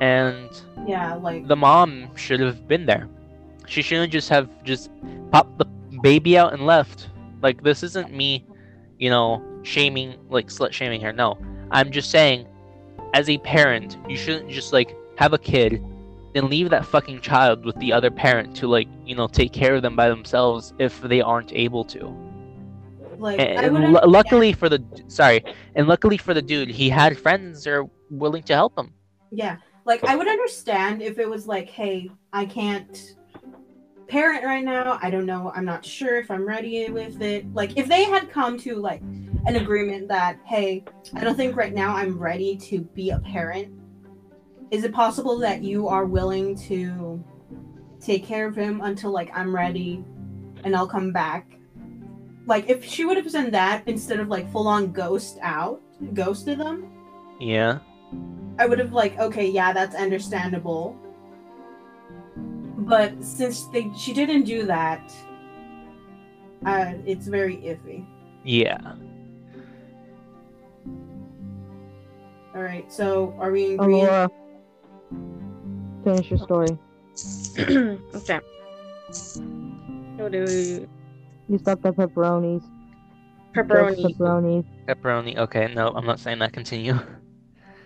[0.00, 0.50] And
[0.84, 3.08] Yeah, like the mom should have been there.
[3.70, 4.90] She shouldn't just have just
[5.30, 5.64] popped the
[6.02, 7.08] baby out and left.
[7.40, 8.44] Like this isn't me,
[8.98, 11.12] you know, shaming like slut shaming her.
[11.12, 11.38] No.
[11.70, 12.48] I'm just saying
[13.14, 15.84] as a parent, you shouldn't just like have a kid
[16.34, 19.76] and leave that fucking child with the other parent to like, you know, take care
[19.76, 22.12] of them by themselves if they aren't able to.
[23.18, 25.44] like And, and understand- luckily for the sorry,
[25.76, 28.92] and luckily for the dude, he had friends that are willing to help him.
[29.30, 33.14] Yeah, like I would understand if it was like, hey, I can't
[34.10, 34.98] parent right now.
[35.00, 35.52] I don't know.
[35.54, 37.52] I'm not sure if I'm ready with it.
[37.54, 39.00] Like if they had come to like
[39.46, 43.72] an agreement that, hey, I don't think right now I'm ready to be a parent.
[44.70, 47.24] Is it possible that you are willing to
[48.00, 50.04] take care of him until like I'm ready
[50.64, 51.56] and I'll come back?
[52.46, 55.80] Like if she would have done that instead of like full on ghost out,
[56.14, 56.90] ghosted them,
[57.38, 57.78] Yeah.
[58.58, 60.98] I would have like, okay, yeah, that's understandable.
[62.90, 65.14] But since they she didn't do that,
[66.66, 68.04] uh, it's very iffy.
[68.42, 68.82] Yeah.
[72.52, 74.10] All right, so are we in agreement?
[74.10, 74.30] Alora,
[76.02, 76.74] finish your story.
[78.18, 78.40] okay.
[80.18, 80.88] What do we-
[81.48, 82.66] You stopped the pepperonis.
[83.54, 84.02] Pepperoni.
[84.02, 84.64] Just pepperonis.
[84.88, 85.38] Pepperoni.
[85.38, 86.52] Okay, no, I'm not saying that.
[86.52, 86.98] Continue.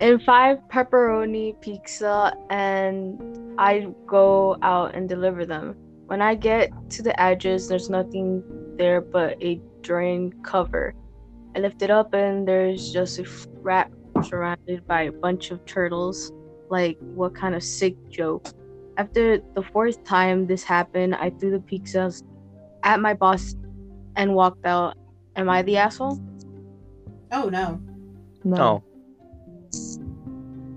[0.01, 5.75] And five pepperoni pizza and I go out and deliver them.
[6.07, 8.43] When I get to the address, there's nothing
[8.77, 10.93] there but a drain cover.
[11.55, 13.25] I lift it up and there's just a
[13.61, 13.89] rat
[14.21, 16.31] surrounded by a bunch of turtles.
[16.69, 18.47] Like, what kind of sick joke?
[18.97, 22.23] After the fourth time this happened, I threw the pizzas
[22.83, 23.55] at my boss
[24.15, 24.97] and walked out.
[25.37, 26.19] Am I the asshole?
[27.31, 27.81] Oh no.
[28.43, 28.83] No,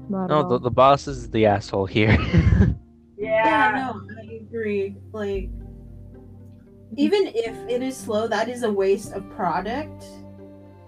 [0.09, 2.17] Not no, the, the boss is the asshole here.
[3.19, 4.95] Yeah, no, I agree.
[5.13, 5.51] Like,
[6.97, 10.05] even if it is slow, that is a waste of product.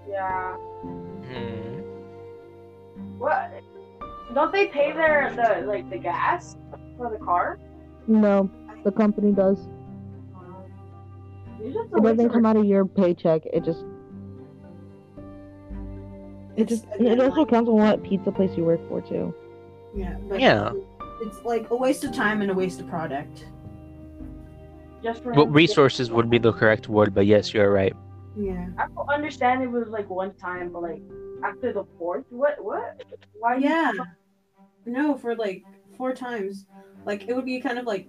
[0.09, 0.54] Yeah.
[0.54, 1.80] Hmm.
[3.18, 3.52] What?
[4.33, 6.56] Don't they pay their the like the gas
[6.96, 7.59] for the car?
[8.06, 8.48] No,
[8.85, 9.59] the company does.
[11.61, 13.42] You just It doesn't come out of your paycheck.
[13.52, 13.85] It just
[16.61, 19.35] it just again, it also like- counts on what pizza place you work for too.
[19.94, 20.73] yeah, but Yeah.
[21.23, 23.46] it's like a waste of time and a waste of product.
[25.03, 27.94] just for Well, resources would be the correct word, but yes, you're right.
[28.37, 28.68] Yeah.
[28.79, 31.03] I don't understand it was like one time, but like
[31.42, 33.03] after the fourth, what what?
[33.38, 33.57] Why?
[33.57, 33.92] you- Yeah.
[34.87, 35.62] No, for like
[35.96, 36.66] four times.
[37.07, 38.09] Like it would be kind of like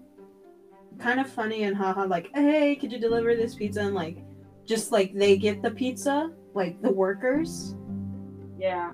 [0.99, 3.81] kind of funny and haha like, hey, could you deliver this pizza?
[3.81, 4.17] And like
[4.65, 7.75] just like they get the pizza, like the workers.
[8.61, 8.91] Yeah.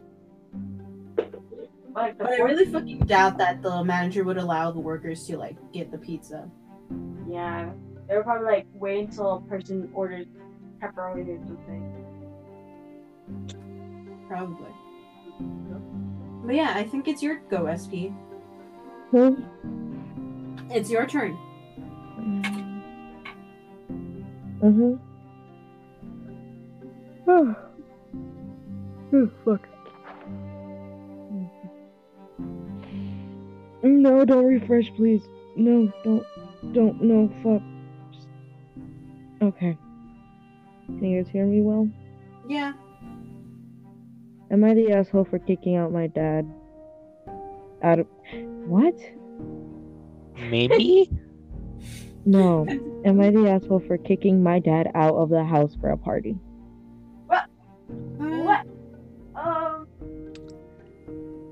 [1.93, 5.57] Like But I really fucking doubt that the manager would allow the workers to like
[5.73, 6.49] get the pizza.
[7.29, 7.71] Yeah.
[8.07, 10.27] They would probably like wait until a person orders
[10.81, 11.83] pepperoni or something.
[14.29, 14.71] Probably.
[16.45, 18.15] But yeah, I think it's your go, SP.
[19.11, 19.43] Hmm?
[20.71, 21.37] It's your turn.
[24.61, 24.95] Mm-hmm.
[27.29, 27.66] Oh.
[29.13, 29.67] Oh fuck.
[33.83, 35.21] No, don't refresh, please.
[35.55, 36.25] No, don't,
[36.73, 37.61] don't, no, fuck.
[39.41, 39.77] Okay.
[40.87, 41.89] Can you guys hear me well?
[42.47, 42.73] Yeah.
[44.49, 46.49] Am I the asshole for kicking out my dad?
[47.83, 48.07] Out of
[48.65, 48.95] what?
[50.35, 51.09] Maybe?
[52.27, 52.65] No.
[53.05, 56.35] Am I the asshole for kicking my dad out of the house for a party?
[57.27, 57.45] What?
[58.17, 58.67] What?
[59.37, 59.87] Um.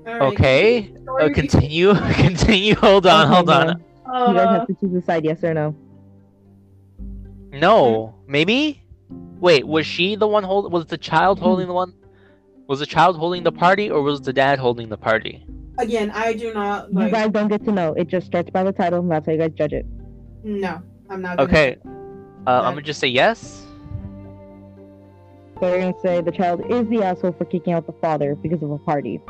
[0.06, 0.22] Alright.
[0.34, 0.92] Okay.
[1.20, 1.94] Uh, continue.
[2.14, 2.74] continue.
[2.76, 3.26] Hold on.
[3.26, 3.52] Okay, Hold no.
[3.52, 3.68] on.
[3.68, 5.74] You guys Uh, have to choose a side, yes or no.
[7.50, 8.14] No.
[8.26, 8.82] Maybe?
[9.40, 11.92] Wait, was she the one hold was the child holding the one
[12.68, 15.44] was the child holding the party or was the dad holding the party?
[15.78, 17.92] Again, I do not You guys don't get to know.
[17.94, 19.84] It just starts by the title, and that's how you guys judge it.
[20.42, 21.36] No, I'm not.
[21.36, 21.76] Gonna Okay.
[22.46, 23.65] Uh, I'm gonna just say yes.
[25.60, 28.62] So you're gonna say the child is the asshole for kicking out the father because
[28.62, 29.20] of a party.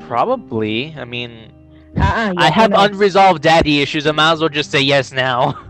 [0.00, 0.94] Probably.
[0.96, 1.52] I mean
[1.96, 2.80] Uh-uh, I have no.
[2.84, 5.58] unresolved daddy issues, I might as well just say yes now.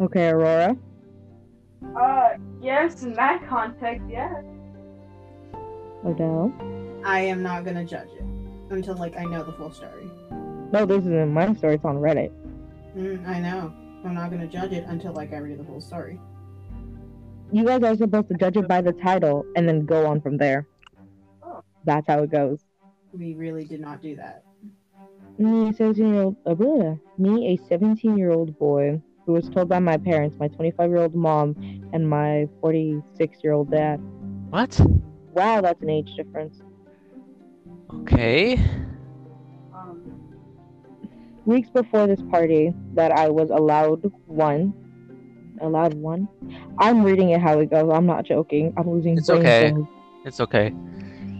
[0.00, 0.76] Okay, Aurora.
[1.96, 4.40] uh, yes, in that context, yeah.
[6.04, 6.52] Odell.
[7.04, 8.24] I am not gonna judge it
[8.70, 10.10] until like I know the full story.
[10.72, 11.76] No, this isn't my story.
[11.76, 12.32] It's on Reddit.
[12.96, 13.72] Mm, I know.
[14.04, 16.18] I'm not gonna judge it until like I read the full story.
[17.54, 20.38] You guys are supposed to judge it by the title and then go on from
[20.38, 20.66] there.
[21.84, 22.58] That's how it goes.
[23.12, 24.42] We really did not do that.
[25.38, 29.68] Me, a 17 year old, uh, me, a 17 year old boy who was told
[29.68, 31.54] by my parents, my 25 year old mom,
[31.92, 34.00] and my 46 year old dad.
[34.50, 34.80] What?
[35.32, 36.60] Wow, that's an age difference.
[38.02, 38.54] Okay.
[39.72, 40.02] Um,
[41.44, 44.83] Weeks before this party, that I was allowed one.
[45.60, 46.28] Allowed one?
[46.78, 47.90] I'm reading it how it goes.
[47.92, 48.72] I'm not joking.
[48.76, 49.70] I'm losing It's okay.
[49.70, 49.86] cells.
[50.24, 50.74] It's okay.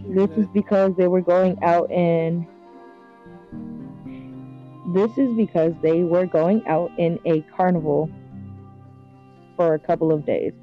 [0.09, 2.47] This is because they were going out in.
[4.93, 8.09] This is because they were going out in a carnival
[9.57, 10.53] for a couple of days.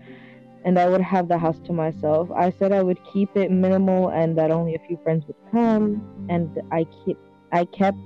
[0.64, 2.30] And I would have the house to myself.
[2.30, 6.26] I said I would keep it minimal and that only a few friends would come.
[6.28, 7.18] And I keep
[7.50, 7.98] I kept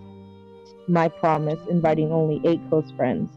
[0.89, 3.31] my promise, inviting only eight close friends.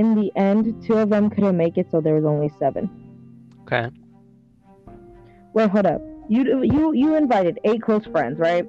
[0.00, 2.88] In the end, two of them couldn't make it, so there was only seven.
[3.62, 3.90] Okay.
[5.52, 6.00] Wait, hold up.
[6.28, 8.66] You you you invited eight close friends, right?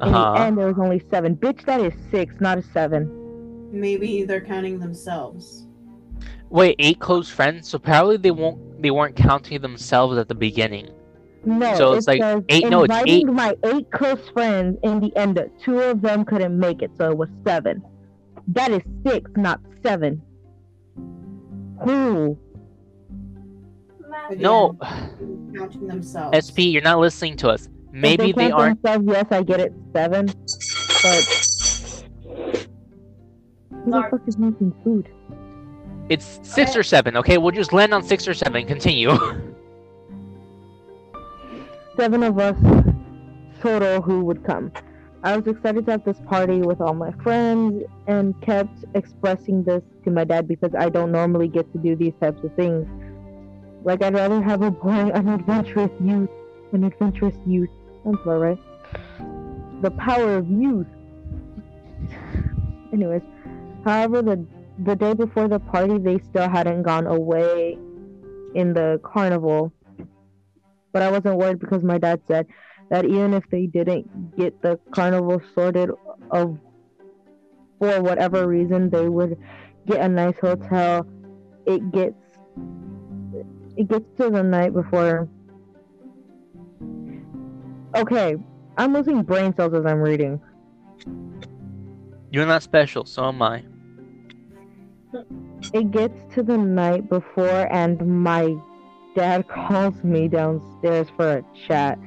[0.00, 1.34] Uh In the end, there was only seven.
[1.36, 3.00] Bitch, that is six, not a seven.
[3.72, 5.66] Maybe they're counting themselves.
[6.50, 7.68] Wait, eight close friends.
[7.68, 8.58] So probably they won't.
[8.82, 10.88] They weren't counting themselves at the beginning.
[11.44, 13.26] No, So it it's like says eight- no, it's eight.
[13.26, 14.78] my eight close friends.
[14.84, 17.82] In the end, two of them couldn't make it, so it was seven.
[18.58, 20.22] That is six, not seven.
[21.84, 22.38] Who?
[24.28, 24.76] Again, No,
[25.54, 26.36] counting themselves.
[26.48, 27.68] SP, you're not listening to us.
[27.92, 28.82] Maybe if they count aren't.
[28.82, 29.72] Themselves, yes, I get it.
[29.92, 30.26] Seven.
[30.26, 31.24] but
[33.84, 35.08] who the fuck is making food?
[36.08, 37.16] It's six or seven.
[37.16, 38.66] Okay, we'll just land on six or seven.
[38.66, 39.16] Continue.
[41.96, 42.56] Seven of us
[43.60, 44.72] total who would come.
[45.24, 49.82] I was excited to have this party with all my friends and kept expressing this
[50.04, 52.88] to my dad because I don't normally get to do these types of things.
[53.84, 56.30] Like I'd rather have a boy, an adventurous youth,
[56.72, 57.70] an adventurous youth.
[58.04, 58.58] That's about right.
[59.82, 60.88] The power of youth.
[62.92, 63.22] Anyways,
[63.84, 64.44] however, the
[64.78, 67.78] the day before the party, they still hadn't gone away
[68.54, 69.72] in the carnival.
[70.92, 72.46] But I wasn't worried because my dad said
[72.92, 75.90] that even if they didn't get the carnival sorted
[76.30, 76.58] of
[77.78, 79.38] for whatever reason, they would
[79.86, 81.06] get a nice hotel.
[81.64, 82.22] It gets
[83.78, 85.26] it gets to the night before.
[87.96, 88.36] Okay,
[88.76, 90.38] I'm losing brain cells as I'm reading.
[92.30, 93.64] You're not special, so am I.
[95.72, 98.54] It gets to the night before, and my
[99.16, 101.98] dad calls me downstairs for a chat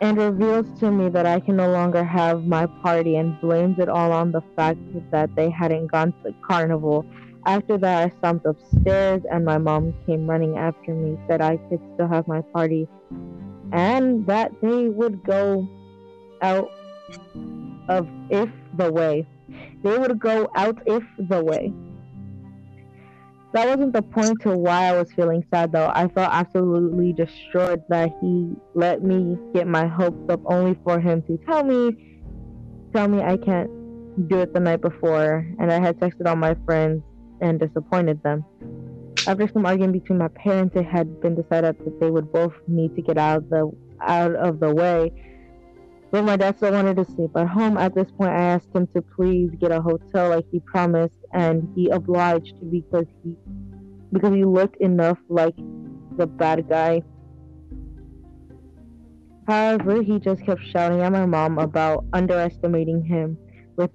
[0.00, 3.88] and reveals to me that I can no longer have my party and blames it
[3.88, 4.78] all on the fact
[5.10, 7.04] that they hadn't gone to the carnival.
[7.46, 11.80] After that, I stomped upstairs, and my mom came running after me, said I could
[11.94, 12.86] still have my party,
[13.72, 15.66] and that they would go
[16.42, 16.70] out
[17.88, 19.26] of if the way.
[19.82, 21.72] They would go out if the way.
[23.58, 25.90] That wasn't the point to why I was feeling sad though.
[25.92, 31.22] I felt absolutely destroyed that he let me get my hopes up only for him
[31.22, 32.22] to tell me
[32.94, 33.68] tell me I can't
[34.28, 37.02] do it the night before and I had texted all my friends
[37.40, 38.44] and disappointed them.
[39.26, 42.94] After some arguing between my parents, it had been decided that they would both need
[42.94, 45.10] to get out of the out of the way.
[46.10, 47.76] But my dad still wanted to sleep at home.
[47.76, 51.68] At this point, I asked him to please get a hotel like he promised, and
[51.74, 53.36] he obliged because he
[54.10, 55.54] because he looked enough like
[56.16, 57.02] the bad guy.
[59.46, 63.36] However, he just kept shouting at my mom about underestimating him
[63.76, 63.90] with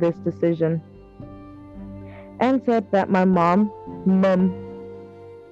[0.00, 0.82] this decision,
[2.40, 3.72] and said that my mom,
[4.04, 4.52] mum,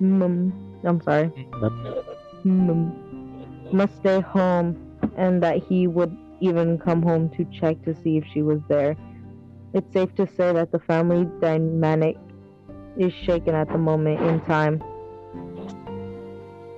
[0.00, 0.52] mum,
[0.82, 2.66] I'm sorry, mm-hmm.
[2.66, 4.89] mum, must stay home
[5.20, 8.96] and that he would even come home to check to see if she was there.
[9.74, 12.16] It's safe to say that the family dynamic
[12.98, 14.82] is shaken at the moment in time.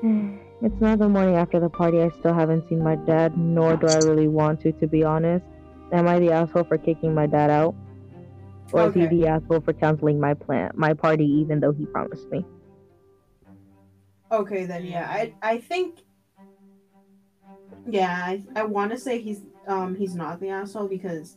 [0.64, 2.00] It's now the morning after the party.
[2.00, 5.44] I still haven't seen my dad, nor do I really want to, to be honest.
[5.92, 7.74] Am I the asshole for kicking my dad out?
[8.70, 12.30] Or is he the asshole for canceling my plan, my party, even though he promised
[12.30, 12.44] me?
[14.30, 15.98] Okay, then yeah, I I think
[17.88, 21.36] yeah, I, I want to say he's um he's not the asshole because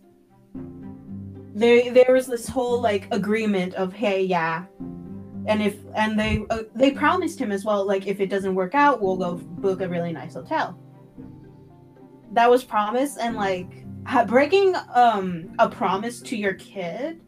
[1.54, 4.66] there there was this whole like agreement of hey yeah,
[5.48, 8.76] and if and they uh, they promised him as well like if it doesn't work
[8.76, 10.80] out we'll go book a really nice hotel.
[12.34, 17.22] That was promised and like ha- breaking um a promise to your kid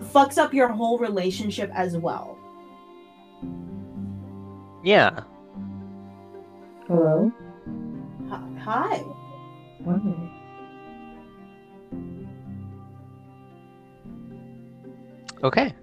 [0.00, 2.38] fucks up your whole relationship as well.
[4.84, 5.24] Yeah.
[6.86, 7.32] Hello?
[8.68, 9.02] Hi.
[9.86, 9.98] hi.
[15.42, 15.74] Okay.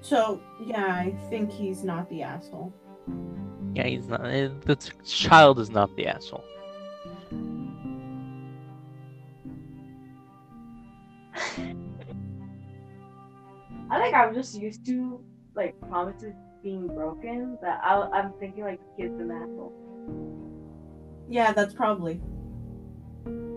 [0.00, 2.72] So yeah, I think he's not the asshole.
[3.74, 4.24] Yeah, he's not.
[4.26, 6.44] eh, The child is not the asshole.
[13.90, 15.20] I think I'm just used to
[15.56, 17.58] like promises being broken.
[17.60, 19.72] That I, I'm thinking like the kid's an asshole.
[21.34, 22.20] Yeah, that's probably.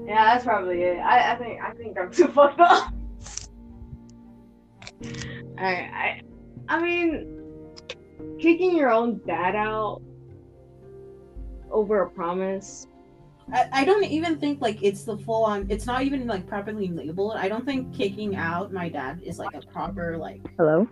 [0.08, 0.98] Yeah, that's probably it.
[0.98, 2.92] I, I think I think I'm too fucked up.
[5.60, 6.22] I I
[6.70, 7.40] I mean,
[8.40, 10.02] kicking your own dad out
[11.70, 12.88] over a promise.
[13.54, 15.68] I, I don't even think like it's the full on.
[15.70, 17.36] It's not even like properly labeled.
[17.38, 20.42] I don't think kicking out my dad is like a proper like.
[20.58, 20.88] Hello?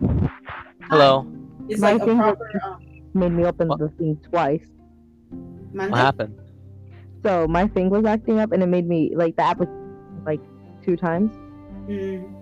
[0.82, 1.26] Hello.
[1.68, 2.60] It's My like a thing- proper.
[2.64, 2.78] Um,
[3.12, 3.80] Made me open What?
[3.80, 4.68] the thing twice.
[5.72, 5.90] Monday?
[5.90, 6.38] What happened?
[7.26, 9.68] So my thing was acting up and it made me like the app was
[10.24, 10.40] like
[10.84, 11.32] two times.
[11.88, 12.32] Mm,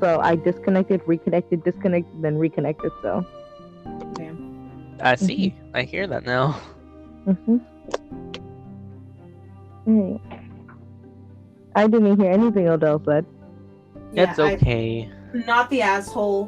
[0.00, 2.90] So I disconnected, reconnected, disconnected, then reconnected.
[3.02, 3.24] So
[4.14, 4.96] damn.
[5.00, 5.54] I see.
[5.72, 6.60] I hear that now.
[7.24, 7.58] hmm
[9.86, 10.20] Mm.
[11.76, 13.24] I didn't hear anything Odell said.
[14.12, 15.08] Yeah, it's I- okay.
[15.32, 16.46] not the asshole.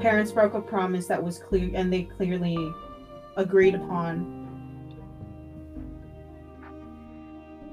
[0.00, 2.72] Parents broke a promise that was clear, and they clearly
[3.36, 4.43] agreed upon.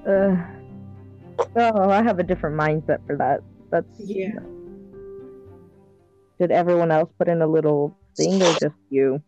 [0.07, 0.35] Uh,
[1.55, 3.41] oh, I have a different mindset for that.
[3.69, 4.39] That's Yeah.
[6.39, 9.21] Did everyone else put in a little thing or just you?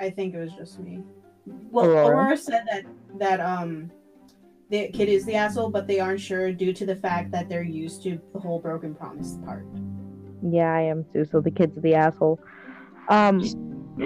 [0.00, 1.02] I think it was just me.
[1.70, 2.16] Well, Aurora?
[2.16, 2.84] Aurora said that
[3.18, 3.90] that um
[4.70, 7.62] the kid is the asshole, but they aren't sure due to the fact that they're
[7.62, 9.64] used to the whole broken promise part.
[10.42, 11.24] Yeah, I am too.
[11.30, 12.40] So the kid's the asshole.
[13.08, 13.40] Um,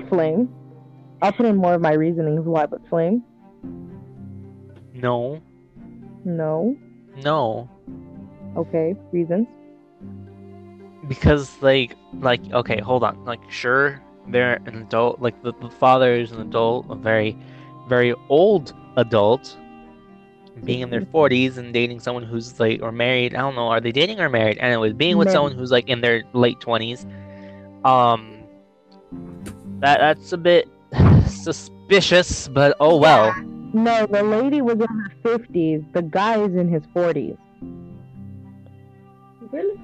[0.09, 0.49] Flame.
[1.22, 3.24] I'll put in more of my reasonings why, but Flame.
[4.93, 5.41] No,
[6.29, 6.76] No.
[7.24, 7.68] no,
[8.57, 8.95] Okay.
[9.12, 9.47] Reasons.
[11.09, 13.24] because like, like, okay, hold on.
[13.24, 15.20] Like, sure, they're an adult.
[15.20, 17.37] Like, the, the father is an adult, a very,
[17.89, 19.57] very old adult,
[20.64, 23.35] being in their forties and dating someone who's like, or married.
[23.35, 23.68] I don't know.
[23.68, 24.59] Are they dating or married?
[24.59, 25.35] Anyways, being with Married.
[25.37, 27.07] someone who's like in their late twenties.
[27.85, 28.43] Um,
[29.81, 30.68] that that's a bit
[31.26, 33.33] suspicious, but oh well.
[33.73, 35.83] No, the lady was in her fifties.
[35.93, 37.37] The guy is in his forties.
[39.53, 39.81] Really?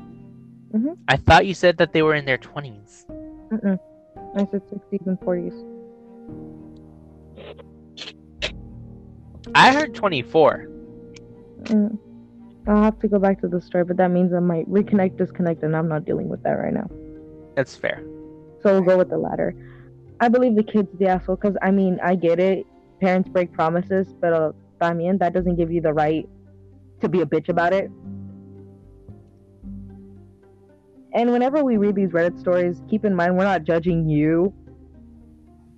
[1.06, 3.06] I thought you said that they were in their twenties.
[3.50, 3.78] Mm-mm.
[4.34, 5.54] I said sixties and forties.
[9.54, 10.66] I heard twenty-four.
[11.64, 11.98] Mm.
[12.66, 15.62] I'll have to go back to the story, but that means I might reconnect, disconnect,
[15.62, 16.90] and I'm not dealing with that right now.
[17.54, 18.02] That's fair.
[18.62, 19.54] So we'll go with the latter.
[20.20, 22.66] I believe the kid's the asshole because I mean I get it.
[23.04, 26.26] Parents break promises, but uh, también that doesn't give you the right
[27.02, 27.90] to be a bitch about it.
[31.12, 34.54] And whenever we read these Reddit stories, keep in mind we're not judging you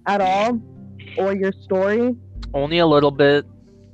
[0.07, 0.61] at all
[1.19, 2.15] or your story,
[2.55, 3.45] Only a little bit.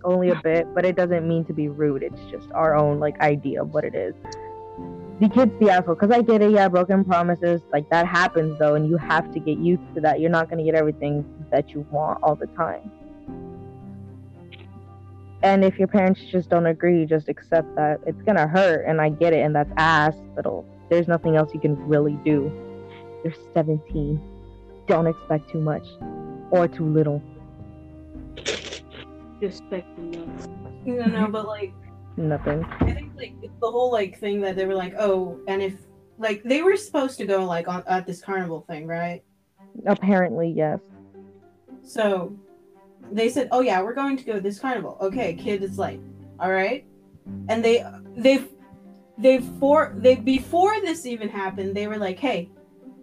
[0.04, 2.02] only a bit, but it doesn't mean to be rude.
[2.02, 4.14] It's just our own like idea of what it is.
[5.20, 6.50] The kid's the asshole because I get it.
[6.50, 10.20] Yeah, broken promises like that happens though, and you have to get used to that.
[10.20, 12.90] You're not gonna get everything that you want all the time.
[15.42, 19.08] And if your parents just don't agree, just accept that it's gonna hurt, and I
[19.08, 20.14] get it, and that's ass.
[20.34, 20.46] But
[20.88, 22.50] there's nothing else you can really do.
[23.24, 24.20] You're 17.
[24.86, 25.86] Don't expect too much
[26.50, 27.22] or too little.
[30.84, 31.72] No, no, but like
[32.16, 32.64] Nothing.
[32.80, 35.74] I think like it's the whole like thing that they were like, oh, and if
[36.18, 39.22] like they were supposed to go like on at this carnival thing, right?
[39.86, 40.78] Apparently, yes.
[41.82, 42.36] So
[43.12, 46.00] they said, "Oh yeah, we're going to go to this carnival." Okay, kid is like,
[46.40, 46.84] "All right,"
[47.48, 47.84] and they
[48.16, 48.44] they
[49.18, 52.50] they for they before this even happened, they were like, "Hey,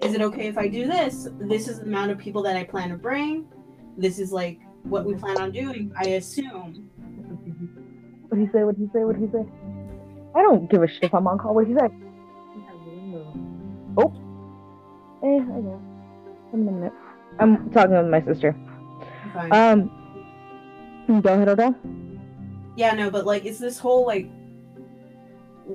[0.01, 1.27] is it okay if I do this?
[1.39, 3.47] This is the amount of people that I plan to bring.
[3.97, 5.91] This is like what we plan on doing.
[5.95, 6.89] I assume."
[8.29, 8.63] What did he say?
[8.63, 9.03] What did he say?
[9.05, 9.45] What did he say?
[10.35, 11.55] I don't give a shit if I'm on call.
[11.55, 11.89] What did he say?
[13.97, 14.13] Oh.
[15.23, 15.81] Eh, I know.
[16.51, 16.93] One minute.
[17.39, 18.55] I'm talking with my sister.
[19.33, 19.51] Fine.
[19.51, 19.98] Um.
[21.09, 21.75] Go ahead, Odell.
[22.75, 24.29] yeah, no, but like, it's this whole like,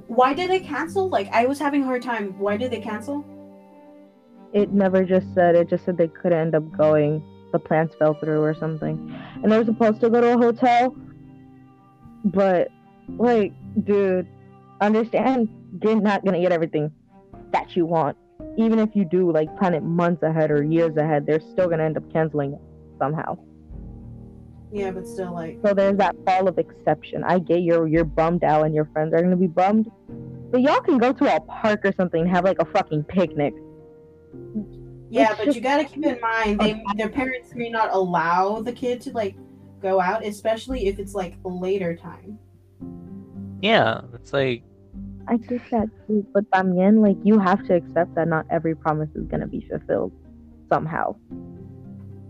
[0.06, 1.08] why did they cancel?
[1.08, 2.38] Like, I was having a hard time.
[2.38, 3.24] Why did they cancel?
[4.52, 5.56] It never just said.
[5.56, 7.22] It just said they couldn't end up going.
[7.52, 9.12] The plans fell through or something.
[9.42, 10.96] And they were supposed to go to a hotel.
[12.24, 12.68] But,
[13.18, 13.52] like,
[13.84, 14.26] dude,
[14.80, 15.48] understand
[15.82, 16.92] you're not gonna get everything
[17.52, 18.16] that you want.
[18.56, 21.84] Even if you do, like, plan it months ahead or years ahead, they're still gonna
[21.84, 22.60] end up canceling it
[22.98, 23.36] somehow.
[24.74, 27.22] Yeah, but still, like, So there's that fall of exception.
[27.22, 29.88] I get you're you're bummed out and your friends are gonna be bummed.
[30.50, 33.54] But y'all can go to a park or something and have like a fucking picnic.
[35.10, 38.60] Yeah, It's but just- you gotta keep in mind they their parents may not allow
[38.62, 39.36] the kid to like
[39.80, 42.36] go out, especially if it's like later time.
[43.62, 44.64] Yeah, it's like
[45.28, 49.10] I get that too, but también like you have to accept that not every promise
[49.14, 50.10] is gonna be fulfilled
[50.68, 51.14] somehow.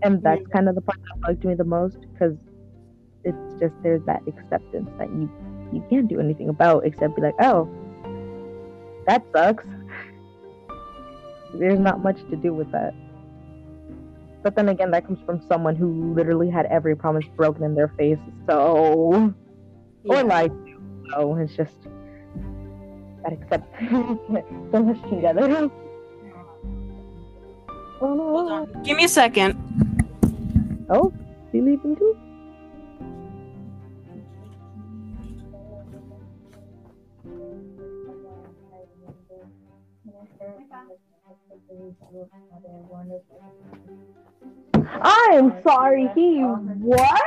[0.05, 2.35] And that's kind of the part that bugged me the most because
[3.23, 5.27] it's just there's that acceptance that you
[5.73, 7.67] you can't do anything about except be like, oh,
[9.07, 9.63] that sucks.
[11.55, 12.93] There's not much to do with that.
[14.43, 17.87] But then again, that comes from someone who literally had every promise broken in their
[17.97, 18.19] face.
[18.47, 19.33] So,
[20.03, 20.21] Yeah.
[20.21, 20.75] or lied to.
[21.11, 21.73] So it's just
[23.23, 23.73] gotta accept
[24.71, 25.71] so much together.
[27.99, 27.99] Oh!
[27.99, 28.83] Hold on.
[28.83, 29.57] Give me a second.
[30.89, 31.11] Oh,
[31.47, 32.15] is he leaving too?
[45.01, 46.09] I'm sorry.
[46.15, 47.21] He what?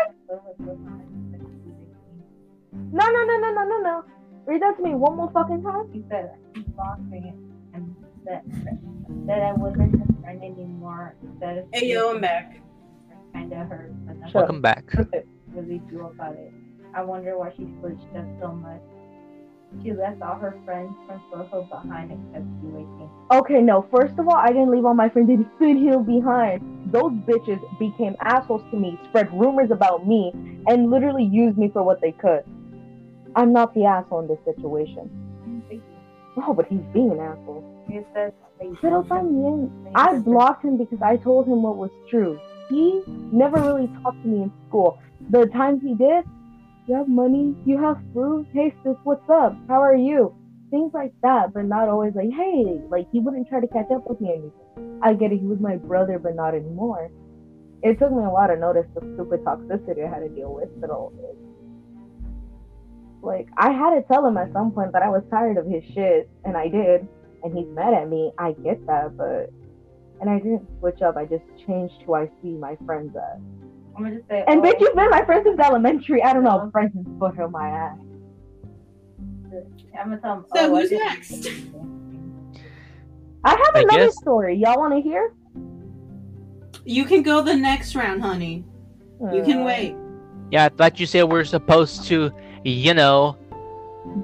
[2.73, 4.05] No, no, no, no, no, no, no.
[4.47, 5.91] Read that to me one more fucking time.
[5.93, 7.35] He said he lost me
[7.75, 7.95] and
[8.25, 8.45] that
[9.27, 11.17] that I wasn't his friend anymore.
[11.41, 12.61] That Hey yo, I'm back.
[13.33, 14.41] Kind of hurt, but Sure.
[14.43, 14.85] welcome back.
[14.97, 15.23] I
[15.55, 16.53] really feel about it.
[16.95, 18.81] I wonder why she switched up so much.
[19.83, 23.11] She left all her friends from Soho behind except you, I think.
[23.43, 23.83] Okay, no.
[23.91, 26.63] First of all, I didn't leave all my friends in Foothill behind.
[26.91, 30.33] Those bitches became assholes to me, spread rumors about me,
[30.67, 32.45] and literally used me for what they could.
[33.37, 35.11] I'm not the asshole in this situation.
[36.37, 37.63] No, but he's being an asshole.
[37.89, 42.39] He says they Pero también, I blocked him because I told him what was true.
[42.69, 44.99] He never really talked to me in school.
[45.31, 46.25] The times he did,
[46.87, 49.57] you have money, you have food, hey sis, what's up?
[49.69, 50.35] How are you?
[50.71, 54.09] Things like that, but not always like, hey, like he wouldn't try to catch up
[54.09, 55.01] with me anything.
[55.03, 57.11] I get it, he was my brother, but not anymore.
[57.83, 60.69] It took me a while to notice the stupid toxicity I had to deal with,
[60.81, 61.37] but all it.
[63.23, 65.85] Like, I had to tell him at some point that I was tired of his
[65.95, 67.09] shit, and I did
[67.43, 69.51] and he's mad at me, I get that, but
[70.21, 71.17] and I didn't switch up.
[71.17, 73.41] I just changed who I see my friends as.
[73.97, 74.45] I'm gonna just say.
[74.47, 76.23] And oh, bitch, you've been my friend since elementary.
[76.23, 77.99] I don't know, friends since foot on my ass.
[79.99, 80.45] I'm gonna tell him.
[80.55, 81.49] So oh, who's just- next?
[83.45, 84.57] I have I another guess- story.
[84.57, 85.33] Y'all want to hear?
[86.85, 88.65] You can go the next round, honey.
[89.21, 89.97] You can Uh, wait.
[90.51, 92.31] Yeah, I thought you said we're supposed to,
[92.65, 93.37] you know,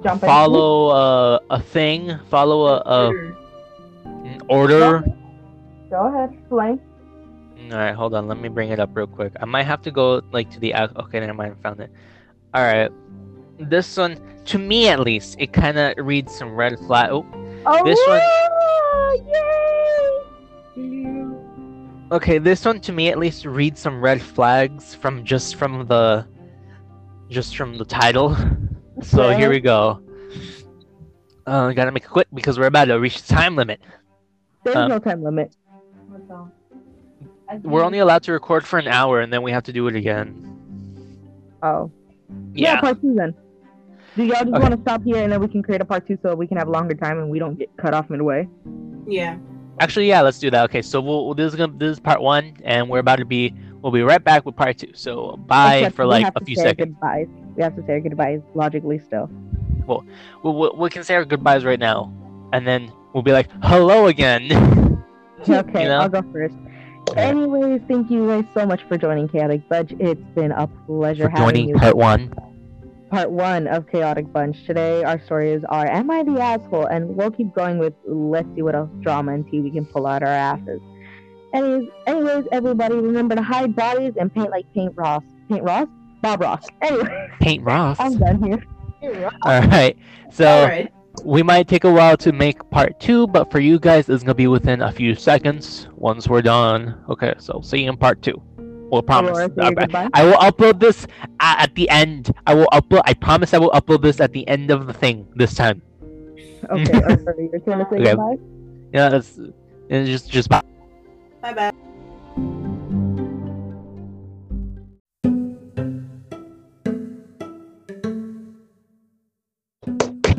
[0.03, 3.37] Jump follow uh, a thing, follow a, a Sure.
[4.05, 5.05] an order.
[5.95, 6.81] Go ahead, explain.
[7.71, 8.27] All right, hold on.
[8.27, 9.33] Let me bring it up real quick.
[9.41, 11.21] I might have to go like to the okay.
[11.21, 11.55] Never mind.
[11.57, 11.91] I found it.
[12.53, 12.91] All right.
[13.61, 17.11] This one, to me at least, it kind of reads some red flag.
[17.13, 17.25] Oh,
[17.65, 18.21] Oh, This one-
[20.77, 21.31] Yay!
[22.11, 22.39] okay.
[22.39, 26.27] This one, to me at least, reads some red flags from just from the,
[27.31, 28.37] just from the title.
[29.03, 29.39] So Okay.
[29.41, 30.01] here we go.
[31.47, 33.81] Uh, gotta make it quick because we're about to reach the time limit.
[34.63, 35.55] There's Um, no time limit.
[36.27, 36.53] What's wrong?
[37.63, 39.87] We're think- only allowed to record for an hour, and then we have to do
[39.89, 40.35] it again.
[41.63, 41.91] Oh.
[42.53, 42.81] Yeah, Yeah.
[42.81, 43.35] part two then.
[44.17, 44.59] Do y'all just Okay.
[44.59, 46.57] want to stop here and then we can create a part two so we can
[46.57, 48.49] have longer time and we don't get cut off midway?
[49.09, 49.37] Yeah.
[49.81, 50.21] Actually, yeah.
[50.21, 50.65] Let's do that.
[50.65, 50.83] Okay.
[50.83, 53.53] So we'll, we'll- this is gonna this is part one, and we're about to be
[53.83, 54.93] we'll be right back with part two.
[54.95, 56.95] So bye Except for we like have a to few say seconds.
[56.95, 57.29] Goodbyes.
[57.57, 59.29] We have to say our goodbyes logically still.
[60.45, 62.13] we we we can say our goodbyes right now,
[62.53, 64.47] and then we'll be like hello again.
[65.49, 65.99] Okay, You know?
[65.99, 66.55] I'll go first.
[67.17, 69.93] Anyways, thank you guys so much for joining Chaotic Bunch.
[69.99, 71.75] It's been a pleasure for having joining you.
[71.77, 72.33] part one.
[73.11, 74.65] Part one of Chaotic Bunch.
[74.65, 76.87] Today, our stories are Am I the Asshole?
[76.87, 80.07] And we'll keep going with Let's see what else drama and tea we can pull
[80.07, 80.81] out our asses.
[81.53, 85.23] Anyways, anyways, everybody, remember to hide bodies and paint like Paint Ross.
[85.49, 85.89] Paint Ross?
[86.23, 86.67] Bob Ross.
[86.81, 87.97] Anyway, Paint Ross.
[88.01, 88.65] I'm done here.
[89.43, 89.97] All right.
[90.33, 90.93] So All right.
[91.25, 94.35] We might take a while to make part two, but for you guys, it's gonna
[94.35, 96.95] be within a few seconds once we're done.
[97.09, 97.35] Okay.
[97.39, 98.41] So see you in part two.
[98.91, 99.37] We'll promise.
[99.39, 101.07] Aurora, say I- I will upload this
[101.41, 102.33] at, at the end.
[102.47, 103.03] I will upload.
[103.07, 105.83] I promise I will upload this at the end of the thing this time.
[106.71, 108.05] Okay, oh, Aurora, your turn to say Okay.
[108.05, 108.37] goodbye.
[108.93, 109.39] Yeah, that's
[109.89, 110.63] it's just just bye.
[111.43, 111.73] Bye bye.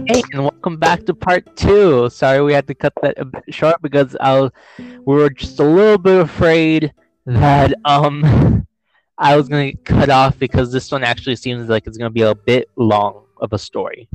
[0.07, 2.09] Hey, and welcome back to part two.
[2.11, 5.59] Sorry we had to cut that a bit short because I was, we were just
[5.59, 6.93] a little bit afraid
[7.25, 8.67] that um
[9.17, 12.35] I was gonna cut off because this one actually seems like it's gonna be a
[12.35, 14.07] bit long of a story.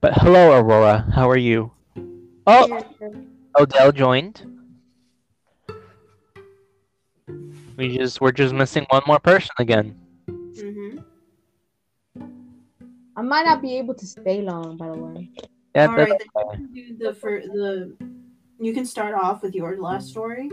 [0.00, 1.10] But hello, Aurora.
[1.12, 1.72] How are you?
[2.46, 2.84] Oh,
[3.58, 4.46] Odell joined.
[7.76, 9.98] We just we're just missing one more person again.
[10.28, 10.98] Mm-hmm.
[13.18, 15.28] I might not be able to stay long, by the way.
[15.74, 16.22] Yeah, All that's right.
[16.36, 17.96] Then you can do the for the.
[18.60, 20.48] You can start off with your last story,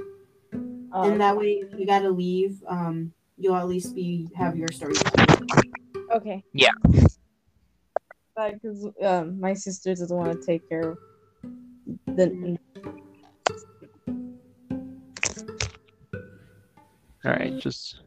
[0.52, 4.96] Uh, and that way, you gotta leave, um, you'll at least be have your story.
[6.12, 6.44] okay.
[6.54, 6.72] Yeah.
[8.36, 10.98] Because um, my sister doesn't want to take care of
[12.18, 12.58] the.
[17.24, 17.60] all right.
[17.60, 18.02] Just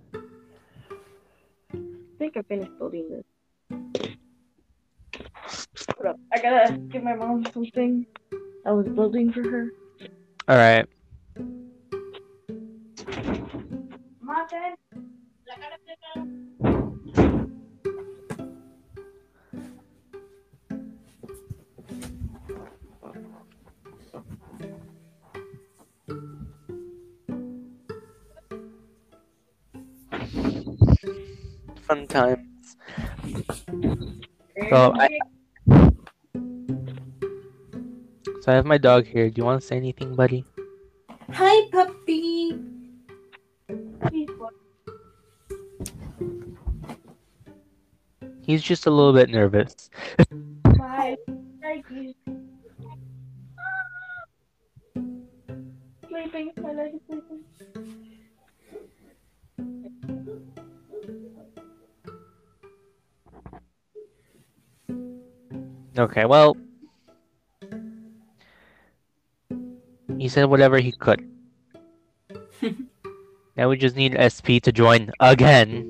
[1.73, 1.79] I
[2.19, 3.38] think I finished building this.
[5.99, 6.21] Hold up.
[6.33, 8.07] I gotta give my mom something
[8.65, 9.71] I was building for her.
[10.47, 10.87] all right.
[14.21, 14.75] Martin?
[31.81, 32.77] Fun times.
[34.71, 35.09] So I,
[38.49, 39.29] So I have my dog here.
[39.29, 40.43] Do you want to say anything, buddy?
[41.33, 42.59] Hi, puppy.
[48.41, 49.91] He's just a little bit nervous.
[50.79, 51.19] Bye.
[51.61, 52.15] Thank you.
[56.09, 57.45] Sleeping, my leg is sleeping.
[65.99, 66.57] Okay, well,
[70.47, 71.29] Whatever he could.
[73.57, 75.88] now we just need SP to join again.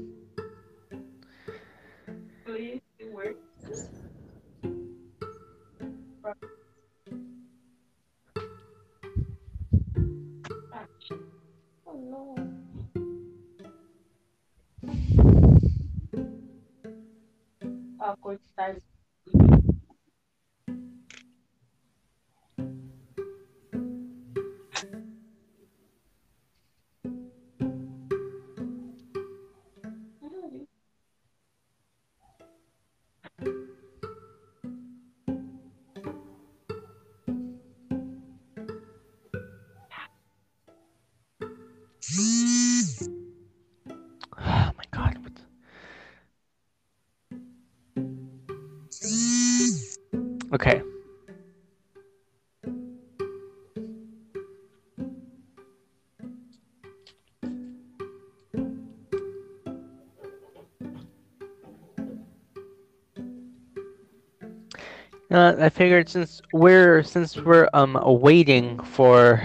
[65.30, 69.42] Uh, I figured since we're since we're um waiting for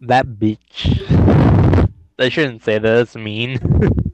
[0.00, 0.98] that bitch.
[2.18, 2.92] I shouldn't say that.
[2.92, 3.58] That's mean.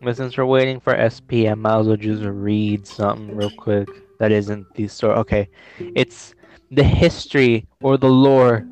[0.00, 3.88] but since we're waiting for SP, I might as well just read something real quick
[4.18, 5.16] that isn't the story.
[5.18, 6.34] Okay, it's
[6.70, 8.66] the history or the lore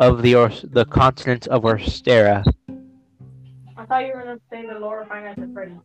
[0.00, 2.44] of the Ors- the continent of Orsterra.
[3.92, 5.76] Thought you were gonna say the Laura Five Nights at Freddy's.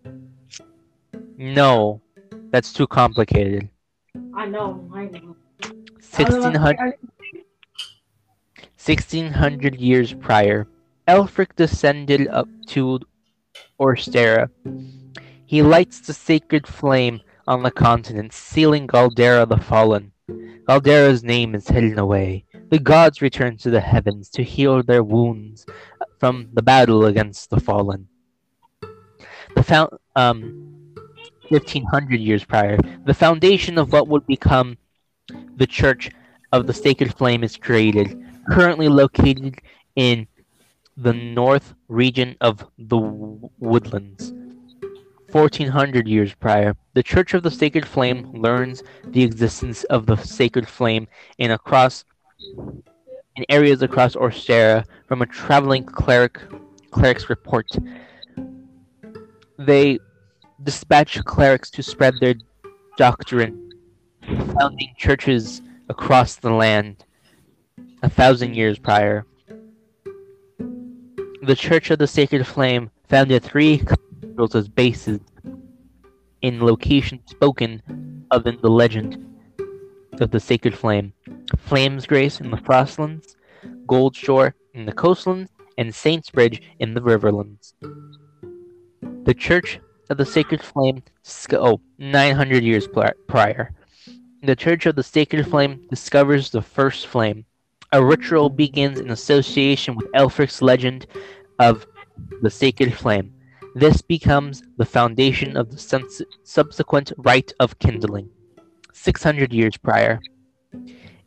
[1.38, 2.01] No,
[2.51, 3.68] that's too complicated.
[4.34, 5.36] I know, I know.
[5.99, 6.78] 1600.
[8.78, 10.70] 1600 years prior,
[11.05, 13.01] Aelfric descended up to
[13.78, 14.49] Orsterra.
[15.45, 20.14] He lights the sacred flame on the continent, sealing Galdera the Fallen.
[20.66, 22.45] Galdera's name is hidden away.
[22.70, 25.66] The gods return to the heavens to heal their wounds
[26.20, 28.07] from the battle against the Fallen.
[29.55, 30.93] The um,
[31.49, 34.78] 1500 years prior, the foundation of what would become
[35.55, 36.09] the Church
[36.51, 38.18] of the Sacred Flame is created,
[38.49, 39.59] currently located
[39.95, 40.28] in
[40.95, 44.34] the north region of the Woodlands.
[45.32, 50.68] 1400 years prior, the Church of the Sacred Flame learns the existence of the Sacred
[50.68, 51.07] Flame
[51.38, 52.05] in across
[53.38, 56.39] in areas across Orsterra from a traveling cleric
[56.91, 57.67] cleric's report.
[59.59, 59.99] They
[60.63, 62.35] dispatch clerics to spread their
[62.97, 63.71] doctrine,
[64.59, 67.05] founding churches across the land
[68.01, 69.25] a thousand years prior.
[71.43, 75.19] The Church of the Sacred Flame founded three cathedrals as bases
[76.41, 77.81] in locations spoken
[78.31, 79.26] of in the legend
[80.22, 81.13] of the Sacred Flame.
[81.55, 83.36] Flamesgrace in the Frostlands,
[83.86, 87.74] Goldshore in the coastlands, and Saintsbridge in the Riverlands.
[89.24, 91.03] The Church of the Sacred Flame,
[91.53, 92.88] oh, 900 years
[93.28, 93.74] prior.
[94.43, 97.45] The Church of the Sacred Flame discovers the first flame.
[97.91, 101.07] A ritual begins in association with Aelfric's legend
[101.59, 101.88] of
[102.41, 103.34] the Sacred Flame.
[103.76, 105.78] This becomes the foundation of the
[106.43, 108.30] subsequent rite of kindling.
[108.98, 110.20] 600 years prior.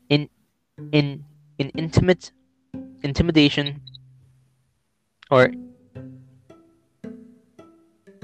[0.08, 0.28] In
[0.92, 1.24] in
[1.58, 2.32] in intimate
[3.02, 3.80] intimidation
[5.30, 5.50] or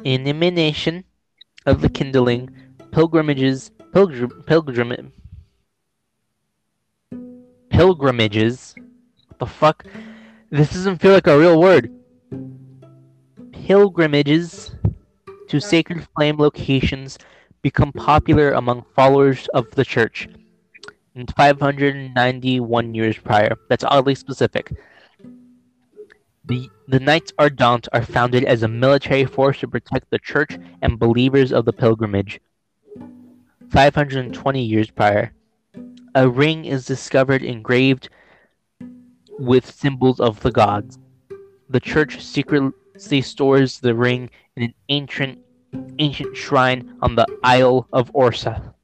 [0.05, 1.05] elimination
[1.65, 2.51] of the kindling
[2.91, 5.13] pilgrimages pilgrim pilgrim
[7.71, 8.75] pilgrimages.
[9.29, 9.85] What the fuck?
[10.51, 11.93] This doesn't feel like a real word.
[13.53, 14.75] Pilgrimages
[15.49, 17.19] to sacred flame locations
[17.69, 20.29] become popular among followers of the church
[21.14, 24.73] in 591 years prior that's oddly specific
[26.47, 30.97] the, the Knights Ardent are founded as a military force to protect the church and
[30.97, 32.41] believers of the pilgrimage.
[33.71, 35.33] 520 years prior,
[36.14, 38.11] a ring is discovered engraved
[39.41, 41.01] with symbols of the gods.
[41.69, 45.41] The church secretly stores the ring in an ancient
[45.99, 48.74] ancient shrine on the Isle of Orsa.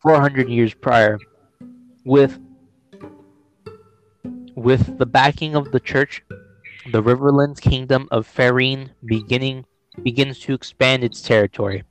[0.00, 1.18] 400 years prior,
[2.04, 2.38] with
[4.54, 6.22] With the backing of the church,
[6.92, 9.64] the Riverlands kingdom of Farine beginning
[10.02, 11.84] begins to expand its territory.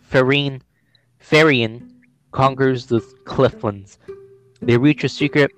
[0.00, 0.62] Farine,
[1.20, 1.90] Farian
[2.30, 3.98] conquers the Clifflands.
[4.60, 5.50] They reach a secret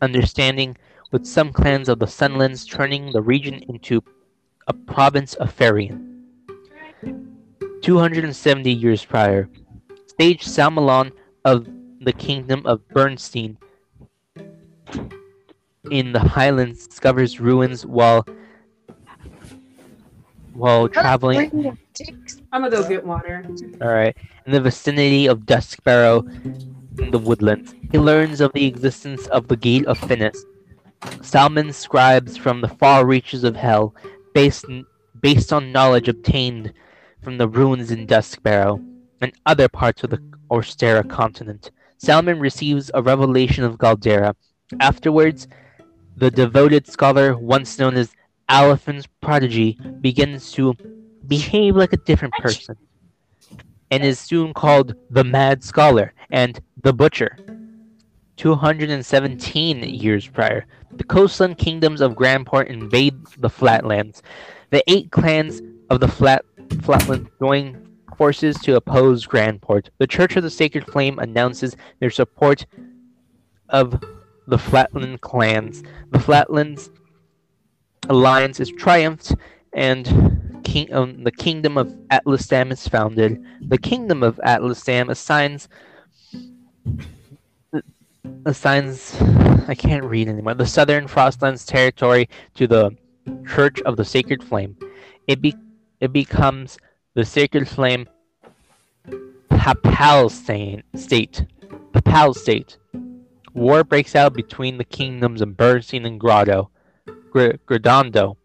[0.00, 0.76] understanding
[1.12, 4.02] with some clans of the Sunlands turning the region into
[4.66, 6.08] a province of Farian.
[7.82, 9.48] 270 years prior,
[10.06, 11.12] stage Salmalon
[11.44, 11.66] of
[12.00, 13.58] the kingdom of Bernstein
[15.90, 18.24] in the highlands discovers ruins while
[20.54, 21.76] while traveling
[22.52, 23.44] I'm gonna go get water.
[23.80, 26.22] all right in the vicinity of Duskbarrow
[26.98, 27.74] in the woodlands.
[27.90, 30.44] He learns of the existence of the Gate of Finis.
[31.22, 33.94] Salmon scribes from the far reaches of hell,
[34.34, 34.66] based
[35.20, 36.72] based on knowledge obtained
[37.22, 38.84] from the ruins in Duskbarrow
[39.20, 40.18] and other parts of the
[40.50, 41.70] Orsterra continent.
[41.98, 44.34] Salmon receives a revelation of Galdera.
[44.80, 45.46] Afterwards,
[46.16, 48.12] the devoted scholar, once known as
[48.48, 50.74] Aliphan's prodigy, begins to
[51.26, 52.76] behave like a different person
[53.90, 57.36] and is soon called the Mad Scholar and the Butcher.
[58.36, 64.22] 217 years prior, the coastland kingdoms of Grandport invade the Flatlands.
[64.70, 65.60] The eight clans
[65.90, 66.44] of the Flat
[66.82, 69.88] Flatland join forces to oppose Grandport.
[69.98, 72.66] The Church of the Sacred Flame announces their support
[73.68, 74.02] of
[74.46, 75.82] the Flatland clans.
[76.10, 76.90] The Flatlands
[78.08, 79.34] alliance is triumphed,
[79.72, 83.42] and king, um, the Kingdom of Atlasdam is founded.
[83.60, 85.68] The Kingdom of Atlasdam assigns
[88.46, 89.16] assigns
[89.68, 90.54] I can't read anymore.
[90.54, 92.96] The Southern Frostlands territory to the
[93.46, 94.76] Church of the Sacred Flame.
[95.26, 95.54] It be
[96.00, 96.78] it becomes
[97.14, 98.08] the Sacred Flame
[99.50, 101.44] Papal state.
[101.92, 102.78] Papal state.
[103.54, 106.70] War breaks out between the kingdoms of Bernstein and Grotto.
[107.30, 108.36] Gr- Gradando.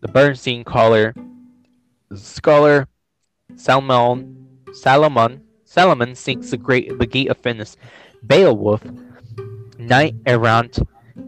[0.00, 1.14] The Bernstein caller,
[2.14, 2.86] scholar
[3.56, 7.76] Salmon, Salomon, Salomon sinks the great the gate of Finis.
[8.26, 8.84] Beowulf,
[9.78, 10.22] knight mm.
[10.26, 10.78] errant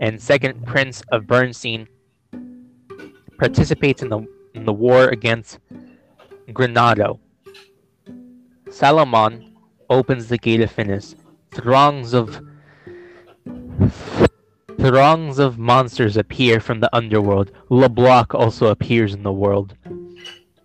[0.01, 1.89] and second prince of Bernstein,
[3.39, 5.59] participates in the in the war against
[6.49, 7.19] Granado.
[8.71, 9.57] Salomon
[9.91, 11.15] opens the gate of Finis.
[11.53, 12.41] Throngs of
[14.79, 17.53] throngs of monsters appear from the underworld.
[17.71, 19.75] LeBlanc also appears in the world.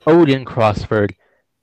[0.08, 1.16] Odin Crossford,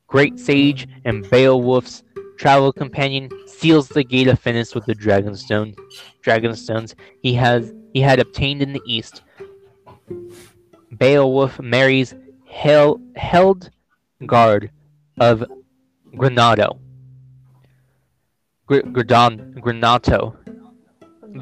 [0.06, 2.02] great sage and Beowulf's
[2.38, 5.76] travel companion, seals the gate of Finis with the dragonstone.
[6.22, 9.22] Dragonstones he has he had obtained in the east.
[10.92, 12.14] Beowulf marries
[12.46, 14.70] Hel- Heldgard
[15.20, 15.44] of
[16.14, 16.78] Granado.
[18.66, 20.36] Gr- Gradon- Granato.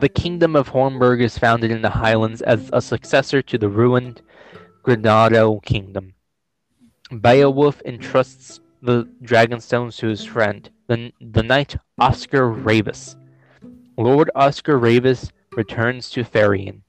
[0.00, 4.22] The kingdom of Hornburg is founded in the highlands as a successor to the ruined
[4.84, 6.14] Granado kingdom.
[7.10, 13.16] Beowulf entrusts the Dragonstones to his friend, the, the knight Oscar Ravis.
[13.98, 16.82] Lord Oscar Ravis returns to Farian.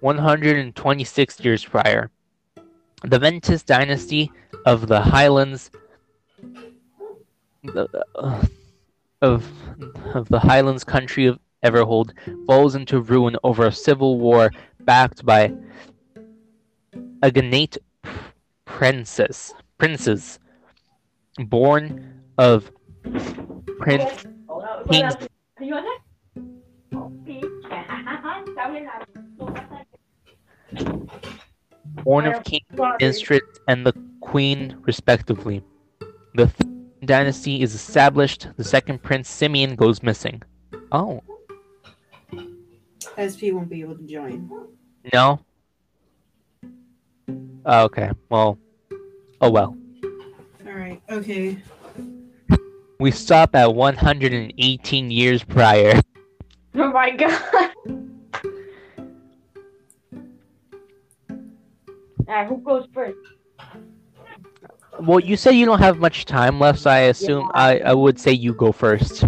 [0.00, 2.10] 126 years prior,
[3.04, 4.30] the Ventus dynasty
[4.66, 5.70] of the Highlands
[7.74, 7.86] uh,
[9.22, 9.46] of
[10.14, 12.12] of the Highlands country of Everhold
[12.46, 14.50] falls into ruin over a civil war
[14.80, 15.52] backed by
[17.22, 17.76] Aganate
[18.64, 20.38] princess princes
[21.46, 22.70] born of
[23.78, 24.26] Prince
[24.90, 25.08] King
[32.04, 32.60] born of King
[33.00, 35.64] Istrid and the Queen, respectively.
[36.34, 36.70] The th-
[37.06, 38.48] dynasty is established.
[38.58, 40.42] The second prince, Simeon, goes missing.
[40.92, 41.22] Oh,
[43.16, 44.50] SP won't be able to join.
[45.14, 45.40] no?
[47.64, 48.58] Oh, okay, well,
[49.40, 49.76] oh well.
[50.66, 51.00] All right.
[51.10, 51.58] Okay.
[52.98, 56.00] We stop at 118 years prior.
[56.72, 57.72] Oh my god.
[62.28, 63.18] Alright, who goes first?
[65.00, 68.20] Well, you said you don't have much time left, so I assume I, I would
[68.20, 69.24] say you go first.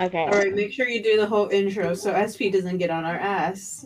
[0.00, 0.22] Okay.
[0.22, 0.54] All right.
[0.54, 3.84] Make sure you do the whole intro so SP doesn't get on our ass.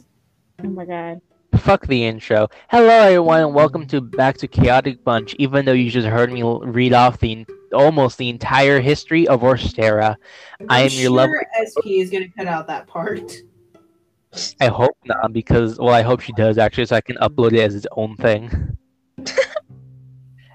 [0.63, 1.21] Oh my god.
[1.59, 2.49] Fuck the intro.
[2.71, 5.35] Hello, everyone, and welcome to back to Chaotic Bunch.
[5.39, 10.17] Even though you just heard me read off the almost the entire history of Orsterra,
[10.69, 11.37] I am your sure lovely.
[11.61, 13.33] SP is gonna cut out that part.
[14.61, 17.61] I hope not, because well, I hope she does actually, so I can upload it
[17.61, 18.79] as its own thing.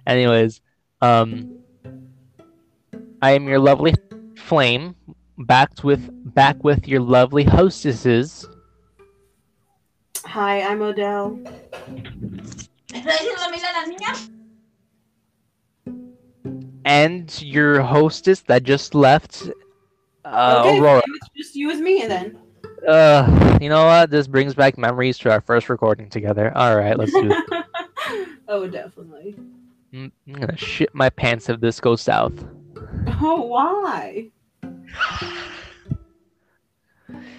[0.07, 0.61] Anyways,
[1.01, 1.59] um,
[3.21, 3.93] I am your lovely
[4.35, 4.95] flame,
[5.37, 8.47] backed with back with your lovely hostesses.
[10.27, 11.39] Hi, I'm Odell.
[16.83, 19.49] And your hostess that just left,
[20.25, 20.99] uh, okay, Aurora.
[20.99, 22.37] fine, it's just you as me then.
[22.85, 24.09] Uh, you know what?
[24.09, 26.51] This brings back memories to our first recording together.
[26.55, 27.65] All right, let's do it.
[28.49, 29.33] oh, definitely.
[29.93, 32.45] I'm I'm gonna shit my pants if this goes south.
[33.21, 34.29] Oh, why?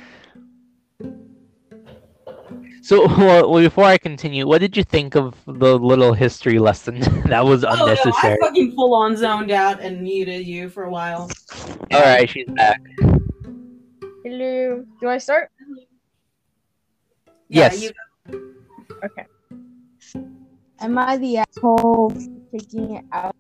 [2.89, 7.45] So, well, before I continue, what did you think of the little history lesson that
[7.45, 8.39] was Oh no, unnecessary?
[8.41, 11.29] I fucking full on zoned out and muted you for a while.
[11.93, 12.81] All right, she's back.
[14.25, 14.87] Hello.
[15.03, 15.51] Do I start?
[17.51, 17.83] Yeah, Yes.
[17.83, 17.93] you-
[19.05, 19.27] Okay.
[20.81, 22.15] Am I the asshole
[22.51, 23.37] kicking out?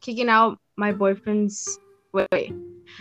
[0.00, 1.80] Kicking out my boyfriend's.
[2.12, 2.54] Wait, wait.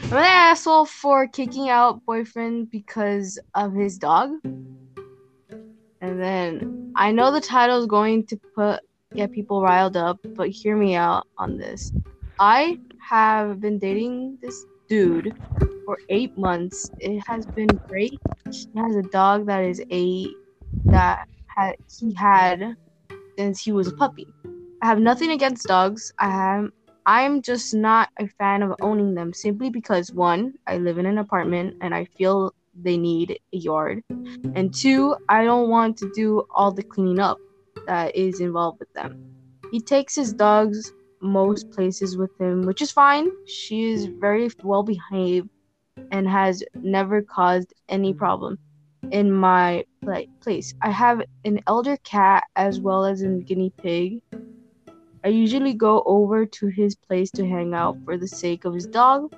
[0.03, 4.31] Am I the asshole for kicking out boyfriend because of his dog?
[6.01, 8.79] And then I know the title is going to put
[9.15, 11.91] get people riled up, but hear me out on this.
[12.39, 15.33] I have been dating this dude
[15.85, 16.89] for eight months.
[16.99, 18.19] It has been great.
[18.49, 20.29] He has a dog that is eight
[20.85, 21.27] that
[21.99, 22.75] he had
[23.37, 24.27] since he was a puppy.
[24.81, 26.13] I have nothing against dogs.
[26.19, 26.71] I am
[27.09, 31.17] I'm just not a fan of owning them simply because one, I live in an
[31.17, 34.03] apartment and I feel they need a yard.
[34.53, 37.39] And two, I don't want to do all the cleaning up
[37.87, 39.33] that is involved with them.
[39.71, 43.31] He takes his dogs most places with him, which is fine.
[43.47, 45.49] She is very well behaved
[46.11, 48.59] and has never caused any problem
[49.09, 50.75] in my pla- place.
[50.83, 54.21] I have an elder cat as well as a guinea pig.
[55.23, 58.87] I usually go over to his place to hang out for the sake of his
[58.87, 59.33] dog.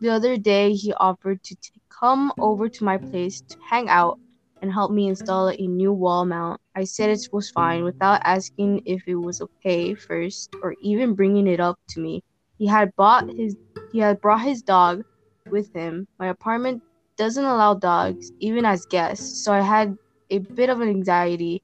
[0.00, 4.18] The other day, he offered to t- come over to my place to hang out
[4.60, 6.60] and help me install a new wall mount.
[6.74, 11.46] I said it was fine without asking if it was okay first or even bringing
[11.46, 12.22] it up to me.
[12.58, 13.56] He had bought his
[13.92, 15.04] he had brought his dog
[15.50, 16.06] with him.
[16.18, 16.82] My apartment
[17.16, 19.96] doesn't allow dogs even as guests, so I had
[20.30, 21.62] a bit of an anxiety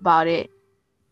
[0.00, 0.50] about it.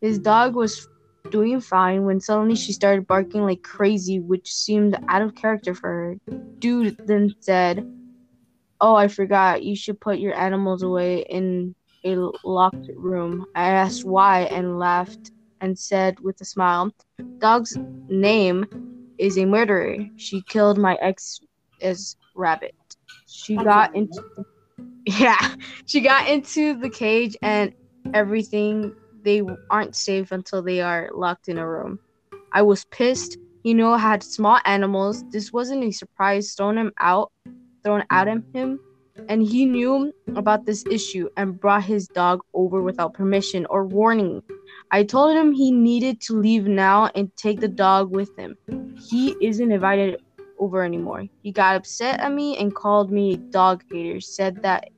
[0.01, 0.89] His dog was
[1.31, 5.89] doing fine when suddenly she started barking like crazy, which seemed out of character for
[5.89, 6.17] her.
[6.59, 7.87] Dude then said,
[8.81, 9.63] Oh, I forgot.
[9.65, 11.75] You should put your animals away in
[12.05, 13.47] a locked room.
[13.55, 16.93] I asked why and laughed and said with a smile,
[17.39, 17.77] Dog's
[18.09, 18.67] name
[19.19, 19.97] is a murderer.
[20.17, 21.41] She killed my ex
[21.81, 22.75] as rabbit.
[23.27, 24.23] She got into
[25.07, 25.55] yeah,
[25.87, 27.73] she got into the cage and
[28.15, 28.95] everything.
[29.29, 31.99] They aren't safe until they are locked in a room.
[32.55, 33.37] I was pissed.
[33.63, 35.23] You know, I had small animals.
[35.31, 37.31] This wasn't a surprise thrown him out,
[37.85, 38.81] thrown at him, him,
[39.29, 44.43] and he knew about this issue and brought his dog over without permission or warning.
[44.91, 48.57] I told him he needed to leave now and take the dog with him.
[49.11, 50.23] He isn't invited
[50.59, 51.27] over anymore.
[51.43, 54.89] He got upset at me and called me a dog hater, said that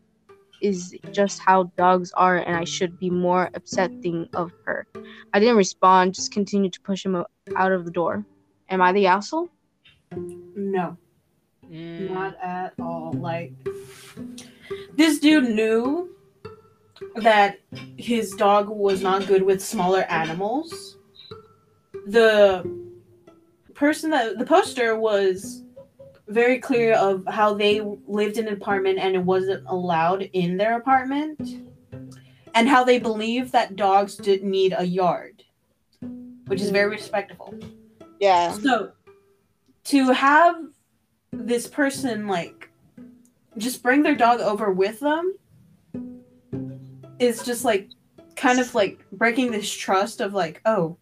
[0.61, 4.87] is just how dogs are and I should be more accepting of her.
[5.33, 7.25] I didn't respond, just continued to push him
[7.57, 8.25] out of the door.
[8.69, 9.49] Am I the asshole?
[10.57, 10.97] No,
[11.71, 13.13] Mm, not at all.
[13.13, 13.53] Like,
[14.97, 16.11] this dude knew
[17.17, 17.61] that
[17.97, 20.97] his dog was not good with smaller animals.
[22.07, 22.65] The
[23.75, 25.63] person that the poster was
[26.31, 30.77] very clear of how they lived in an apartment and it wasn't allowed in their
[30.77, 31.41] apartment
[32.55, 35.43] and how they believe that dogs did need a yard
[36.47, 37.53] which is very respectable
[38.21, 38.53] Yeah.
[38.53, 38.93] so
[39.85, 40.57] to have
[41.33, 42.71] this person like
[43.59, 45.35] just bring their dog over with them
[47.19, 47.89] is just like
[48.37, 50.97] kind of like breaking this trust of like oh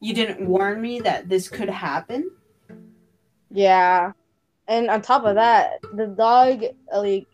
[0.00, 2.30] you didn't warn me that this could happen
[3.50, 4.12] Yeah.
[4.68, 6.62] And on top of that, the dog
[6.94, 7.26] like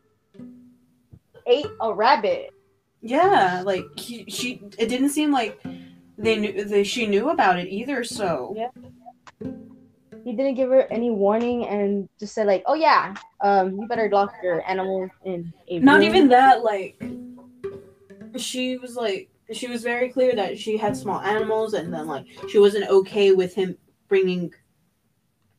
[1.47, 2.51] ate a rabbit.
[3.03, 5.61] yeah like he, she it didn't seem like
[6.17, 8.71] they knew that she knew about it either so Yeah.
[10.25, 13.13] He didn't give her any warning and just said like, "Oh yeah,
[13.43, 16.97] um, you better lock your animals in a not room." even that like
[18.39, 22.25] she was like she was very clear that she had small animals and then like
[22.49, 23.77] she wasn't okay with him
[24.09, 24.51] bringing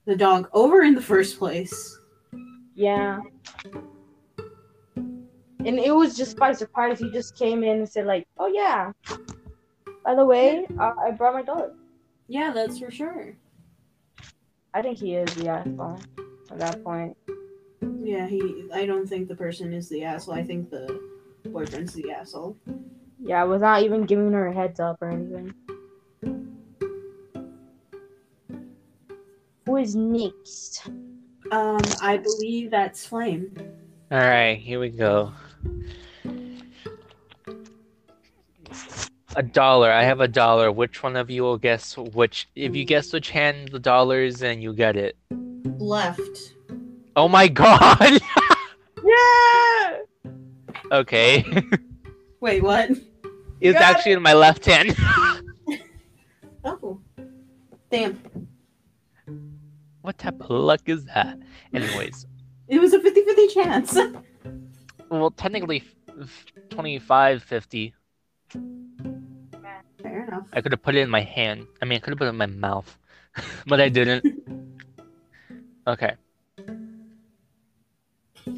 [0.05, 1.99] the dog over in the first place
[2.75, 3.19] Yeah.
[5.65, 6.99] And it was just by surprise.
[6.99, 8.91] He just came in and said like, "Oh yeah,
[10.05, 11.71] by the way, uh, I brought my dog."
[12.27, 13.35] yeah that's for sure
[14.73, 15.99] I think he is the asshole.
[16.51, 17.15] at that point.
[18.03, 18.67] Yeah, he.
[18.73, 20.35] I don't think the person is the asshole.
[20.35, 20.99] I think the
[21.45, 22.57] boyfriend's the asshole.
[23.19, 25.53] Yeah, without even giving her a heads up or anything.
[29.65, 30.87] Who is next?
[31.51, 33.55] Um, I believe that's Flame.
[34.11, 35.31] All right, here we go.
[39.35, 39.91] A dollar.
[39.91, 40.71] I have a dollar.
[40.71, 42.47] Which one of you will guess which?
[42.55, 45.17] If you guess which hand the dollar is in, you get it.
[45.77, 46.53] Left.
[47.15, 48.19] Oh my god!
[49.03, 50.31] Yeah!
[50.91, 51.43] okay.
[52.39, 52.91] Wait, what?
[53.61, 54.95] it's got actually in my left hand.
[56.67, 56.99] Oh.
[57.91, 58.19] Damn.
[60.05, 61.39] What type of luck is that?
[61.73, 62.25] Anyways,
[62.67, 63.97] It was a 50 50 chance.
[65.09, 65.83] well, technically,
[66.17, 67.93] f- f- 25 50.
[70.01, 70.47] Fair enough.
[70.53, 71.65] I could have put it in my hand.
[71.81, 72.97] I mean, I could have put it in my mouth,
[73.67, 74.25] but I didn't.
[75.87, 76.15] Okay.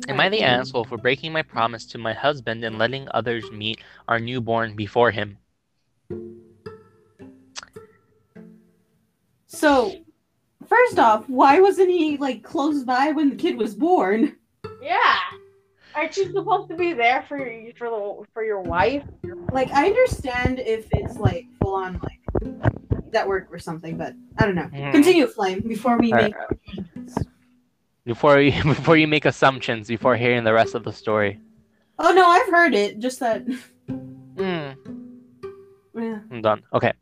[0.08, 3.82] Am I the asshole for breaking my promise to my husband and letting others meet
[4.08, 5.38] our newborn before him?
[9.48, 9.92] So,
[10.68, 14.36] first off, why wasn't he like close by when the kid was born?
[14.82, 15.18] Yeah.
[15.96, 19.04] Aren't you supposed to be there for your for the for your wife?
[19.52, 24.46] Like, I understand if it's like full on like that work or something, but I
[24.46, 24.64] don't know.
[24.68, 24.92] Hmm.
[24.92, 26.36] Continue, Flame, before we Alright.
[26.66, 27.16] make.
[28.06, 31.42] Before you before you make assumptions before hearing the rest of the story.
[32.00, 33.00] Oh no, I've heard it.
[33.00, 33.42] Just that.
[33.90, 34.72] Hmm.
[35.94, 36.20] Yeah.
[36.32, 36.64] I'm done.
[36.74, 36.94] Okay.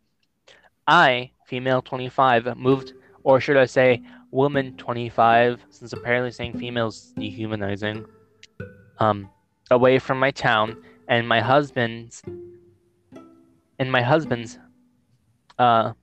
[0.88, 2.94] I, female 25, moved,
[3.26, 8.06] or should I say, woman 25, since apparently saying female is dehumanizing,
[9.00, 9.30] um,
[9.72, 12.22] away from my town and my husband's,
[13.80, 14.60] and my husband's,
[15.58, 15.94] uh,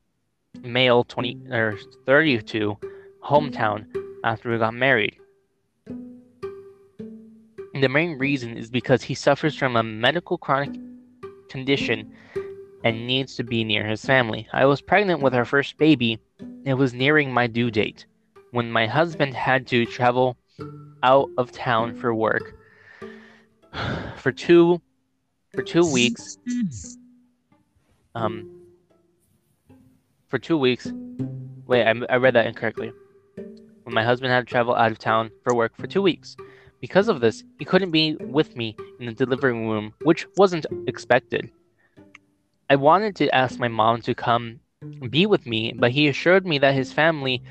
[0.63, 2.77] male 20 or 32
[3.25, 3.87] hometown
[4.25, 5.17] after we got married.
[7.81, 10.79] The main reason is because he suffers from a medical chronic
[11.49, 12.13] condition
[12.85, 14.49] and needs to be near his family.
[14.53, 16.19] I was pregnant with our first baby.
[16.65, 18.07] It was nearing my due date
[18.51, 20.37] when my husband had to travel
[21.03, 22.55] out of town for work
[24.17, 24.81] for two
[25.55, 26.39] for two weeks.
[28.15, 28.63] Um
[30.33, 30.91] for 2 weeks.
[31.67, 32.91] Wait, I, I read that incorrectly.
[33.83, 36.39] When my husband had to travel out of town for work for 2 weeks.
[36.81, 41.51] Because of this, he couldn't be with me in the delivery room, which wasn't expected.
[42.71, 44.61] I wanted to ask my mom to come
[45.11, 47.43] be with me, but he assured me that his family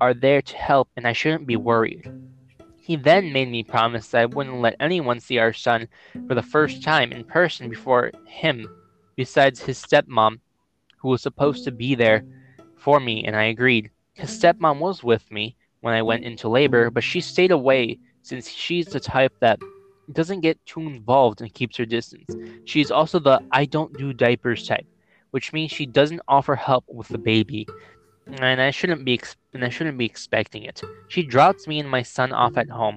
[0.00, 2.10] are there to help and I shouldn't be worried.
[2.80, 5.88] He then made me promise that I wouldn't let anyone see our son
[6.26, 8.66] for the first time in person before him,
[9.16, 10.40] besides his stepmom,
[10.98, 12.24] who was supposed to be there
[12.76, 13.90] for me, and I agreed.
[14.14, 18.48] His stepmom was with me when I went into labor, but she stayed away since
[18.48, 19.60] she's the type that
[20.12, 22.34] doesn't get too involved and keeps her distance.
[22.64, 24.86] She's also the I don't do diapers type,
[25.30, 27.66] which means she doesn't offer help with the baby.
[28.26, 29.20] And I shouldn't be
[29.54, 30.82] and I shouldn't be expecting it.
[31.08, 32.96] She drops me and my son off at home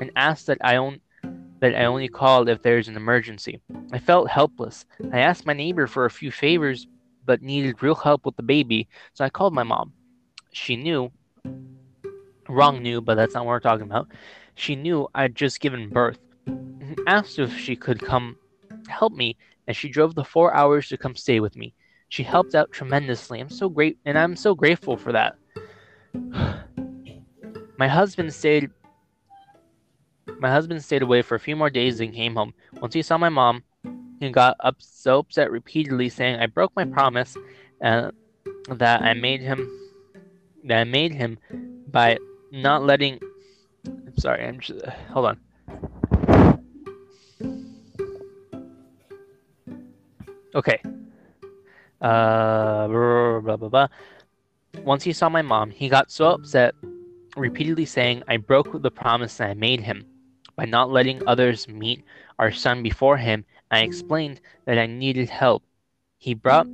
[0.00, 1.00] and asks that I on-
[1.60, 3.60] that I only call if there's an emergency.
[3.92, 4.84] I felt helpless.
[5.12, 6.86] I asked my neighbor for a few favors
[7.24, 9.92] but needed real help with the baby, so I called my mom.
[10.52, 11.10] She knew
[12.48, 14.08] wrong knew, but that's not what we're talking about.
[14.54, 16.18] She knew I'd just given birth
[17.06, 18.36] asked if she could come
[18.88, 19.36] help me,
[19.68, 21.74] and she drove the four hours to come stay with me.
[22.08, 23.38] She helped out tremendously.
[23.38, 25.36] I'm so great, and I'm so grateful for that.
[27.78, 28.70] my husband stayed.
[30.40, 32.54] My husband stayed away for a few more days and came home.
[32.80, 33.62] Once he saw my mom,
[34.20, 37.36] he got up so upset repeatedly, saying I broke my promise,
[37.84, 38.10] uh,
[38.70, 39.70] that I made him,
[40.64, 41.38] that I made him,
[41.86, 42.16] by
[42.50, 43.20] not letting.
[43.86, 44.46] I'm sorry.
[44.46, 45.40] I'm just hold on.
[50.54, 50.80] Okay.
[52.00, 53.88] Uh, blah, blah, blah, blah.
[54.84, 56.74] Once he saw my mom, he got so upset,
[57.36, 60.06] repeatedly saying I broke the promise that I made him
[60.56, 62.04] by not letting others meet
[62.38, 63.44] our son before him.
[63.70, 65.62] I explained that I needed help.
[66.18, 66.66] He brought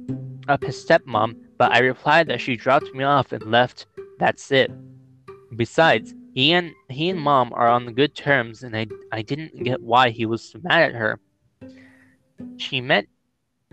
[0.48, 3.86] up his stepmom, but I replied that she dropped me off and left.
[4.18, 4.70] That's it.
[5.56, 9.82] Besides, he and he and mom are on good terms, and I I didn't get
[9.82, 11.20] why he was mad at her.
[12.56, 13.06] She met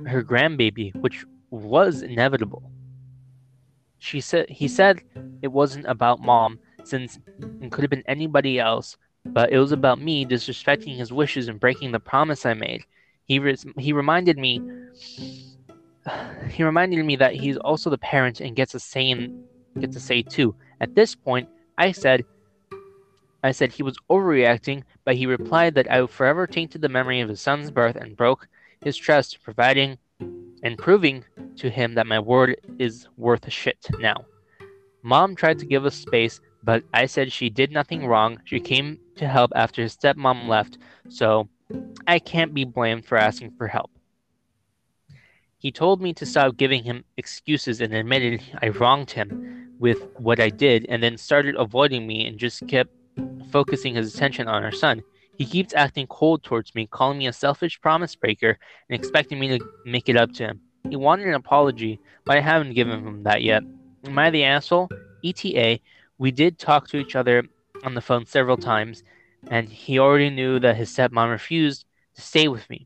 [0.08, 2.64] her grandbaby, which was inevitable.
[4.00, 5.02] She said he said
[5.42, 7.20] it wasn't about mom, since
[7.62, 11.60] it could have been anybody else, but it was about me disrespecting his wishes and
[11.60, 12.84] breaking the promise I made.
[13.26, 14.62] He res- he reminded me
[16.50, 19.44] he reminded me that he's also the parent and gets a say in,
[19.80, 20.56] gets a say too.
[20.80, 21.48] At this point,
[21.78, 22.26] I said
[23.44, 27.30] I said he was overreacting, but he replied that I forever tainted the memory of
[27.30, 28.48] his son's birth and broke
[28.84, 29.98] his trust, providing
[30.64, 31.24] and proving
[31.58, 34.26] to him that my word is worth shit now.
[35.04, 38.40] Mom tried to give us space, but I said she did nothing wrong.
[38.46, 40.78] She came to help after his stepmom left,
[41.10, 41.50] so
[42.08, 43.92] I can't be blamed for asking for help.
[45.58, 50.40] He told me to stop giving him excuses and admitted I wronged him with what
[50.40, 52.92] I did, and then started avoiding me and just kept
[53.52, 55.02] focusing his attention on our son.
[55.42, 59.58] He keeps acting cold towards me, calling me a selfish promise breaker, and expecting me
[59.58, 60.62] to make it up to him.
[60.88, 63.64] He wanted an apology, but I haven't given him that yet.
[64.06, 64.88] Am I the asshole?
[65.26, 65.80] ETA,
[66.20, 67.44] we did talk to each other
[67.84, 69.04] on the phone several times,
[69.48, 72.86] and he already knew that his stepmom refused to stay with me.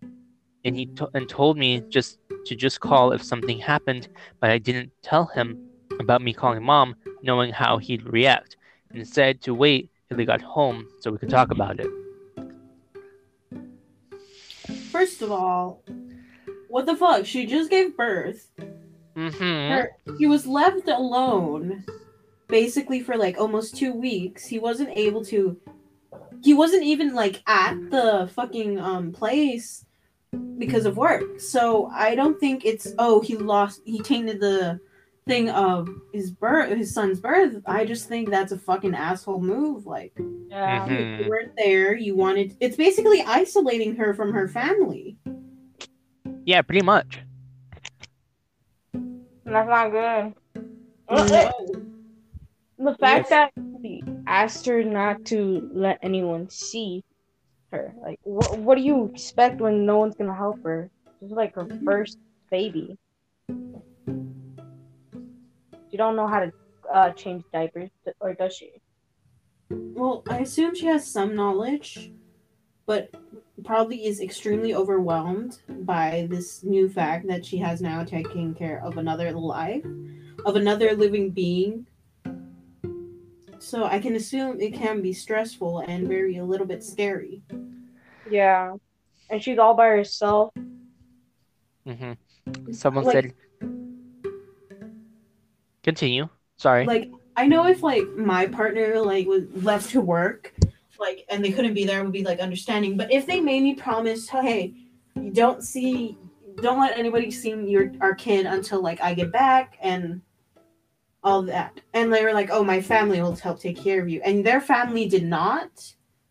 [0.64, 4.08] And he and told me just to just call if something happened,
[4.40, 5.60] but I didn't tell him
[6.00, 8.56] about me calling mom, knowing how he'd react.
[8.92, 12.05] And instead to wait till he got home so we could talk about it.
[14.96, 15.84] First of all,
[16.70, 17.26] what the fuck?
[17.26, 18.50] She just gave birth.
[19.18, 19.44] Mm-hmm.
[19.44, 21.84] Her, he was left alone
[22.48, 24.46] basically for like almost two weeks.
[24.46, 25.60] He wasn't able to
[26.42, 29.86] he wasn't even like at the fucking um place
[30.58, 31.42] because of work.
[31.42, 34.80] So I don't think it's oh he lost he tainted the
[35.28, 37.62] thing of his birth his son's birth.
[37.66, 39.86] I just think that's a fucking asshole move.
[39.86, 40.14] Like
[40.50, 40.88] Yeah.
[40.88, 41.24] Mhm.
[41.24, 45.18] you weren't there, you wanted it's basically isolating her from her family.
[46.46, 47.22] Yeah, pretty much.
[48.94, 50.34] That's not good.
[51.10, 51.18] No.
[51.18, 51.52] Uh, uh,
[52.78, 57.04] the fact that He asked her not to let anyone see
[57.72, 57.94] her.
[58.02, 60.90] Like, what, what do you expect when no one's gonna help her?
[61.22, 61.86] This is like her mm-hmm.
[61.86, 62.20] first
[62.50, 62.98] baby.
[65.96, 66.52] She don't know how to
[66.94, 67.90] uh, change diapers,
[68.20, 68.82] or does she?
[69.70, 72.12] Well, I assume she has some knowledge,
[72.86, 73.16] but
[73.64, 78.98] probably is extremely overwhelmed by this new fact that she has now taken care of
[78.98, 79.86] another life,
[80.46, 81.88] of another living being.
[83.60, 87.42] So I can assume it can be stressful and very a little bit scary.
[88.30, 88.76] Yeah.
[89.30, 90.52] And she's all by herself.
[91.88, 92.74] Mm-hmm.
[92.74, 93.34] Someone Like- said.
[95.86, 96.28] Continue.
[96.58, 96.84] Sorry.
[96.84, 100.52] Like I know if like my partner like was left to work,
[101.00, 102.98] like and they couldn't be there, would be like understanding.
[102.98, 104.74] But if they made me promise, hey,
[105.14, 106.18] you don't see,
[106.58, 110.22] don't let anybody see your our kid until like I get back and
[111.24, 114.22] all that, and they were like, oh, my family will help take care of you,
[114.26, 115.70] and their family did not.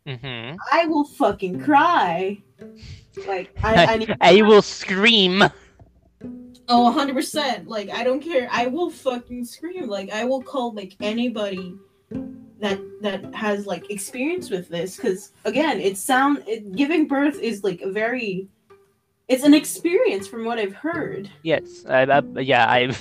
[0.04, 0.56] mm-hmm.
[0.72, 2.42] I will fucking cry.
[3.28, 4.16] Like I, I.
[4.38, 5.44] I will scream.
[6.68, 7.66] Oh, 100%.
[7.66, 8.48] Like, I don't care.
[8.50, 9.88] I will fucking scream.
[9.88, 11.76] Like, I will call, like, anybody
[12.60, 14.96] that that has, like, experience with this.
[14.96, 16.42] Because, again, it sound...
[16.46, 18.48] It, giving birth is, like, a very...
[19.26, 21.30] It's an experience from what I've heard.
[21.42, 21.84] Yes.
[21.88, 22.66] I, I, yeah.
[22.68, 22.92] I.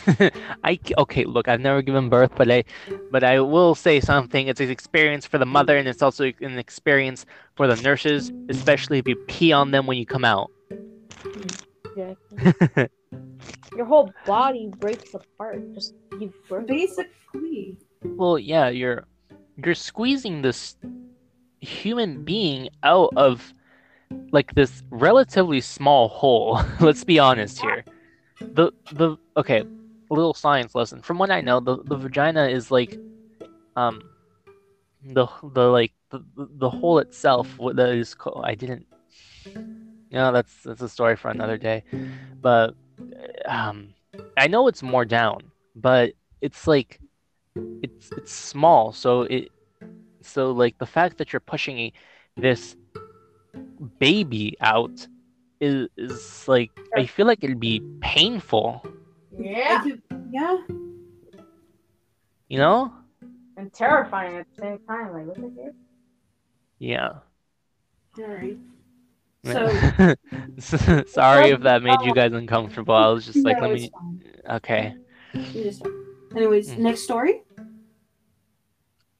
[0.64, 0.80] I.
[0.98, 1.26] Okay.
[1.26, 2.64] Look, I've never given birth, but I.
[3.12, 4.48] But I will say something.
[4.48, 7.26] It's an experience for the mother, and it's also an experience
[7.56, 10.50] for the nurses, especially if you pee on them when you come out.
[11.22, 11.42] Hmm.
[11.96, 12.88] Yeah.
[13.76, 15.74] Your whole body breaks apart.
[15.74, 16.68] Just you birth.
[16.68, 17.78] Basically.
[18.04, 19.06] Well, yeah, you're
[19.64, 20.76] you're squeezing this
[21.62, 23.54] human being out of
[24.32, 26.62] like this relatively small hole.
[26.80, 27.86] Let's be honest here.
[28.40, 31.02] The the okay, a little science lesson.
[31.02, 33.00] From what I know, the, the vagina is like
[33.76, 34.02] um
[35.04, 38.86] the the like the, the- the hole itself what that is called I didn't
[40.12, 41.84] no that's that's a story for another day.
[42.42, 42.76] But
[43.46, 43.94] um
[44.38, 47.00] I know it's more down, but it's like
[47.82, 49.52] it's it's small so it
[50.22, 51.94] so like the fact that you're pushing a,
[52.36, 52.76] this
[54.00, 55.08] baby out
[55.62, 58.84] is, is like i feel like it'd be painful
[59.38, 59.84] Yeah.
[60.32, 60.58] Yeah.
[62.50, 62.92] you know
[63.58, 65.14] And terrifying at the same time.
[65.14, 65.74] Like, what the heck?
[66.80, 67.12] yeah
[68.20, 68.58] Alright.
[69.46, 70.16] So,
[71.08, 73.92] sorry if that made you guys uncomfortable i was just like no, let me
[74.50, 74.96] okay
[76.36, 76.78] Anyways, Mm.
[76.80, 77.44] next story?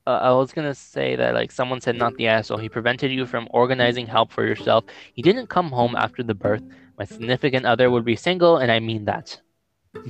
[0.08, 2.58] uh, I was gonna say that like someone said not the asshole.
[2.58, 4.86] He prevented you from organizing help for yourself.
[5.14, 6.64] He didn't come home after the birth.
[6.98, 9.40] My significant other would be single, and I mean that.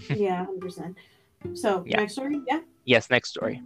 [0.09, 0.95] yeah, 100%.
[1.53, 1.97] So, Yeah.
[1.99, 2.41] next story?
[2.47, 2.61] Yeah.
[2.85, 3.61] Yes, next story.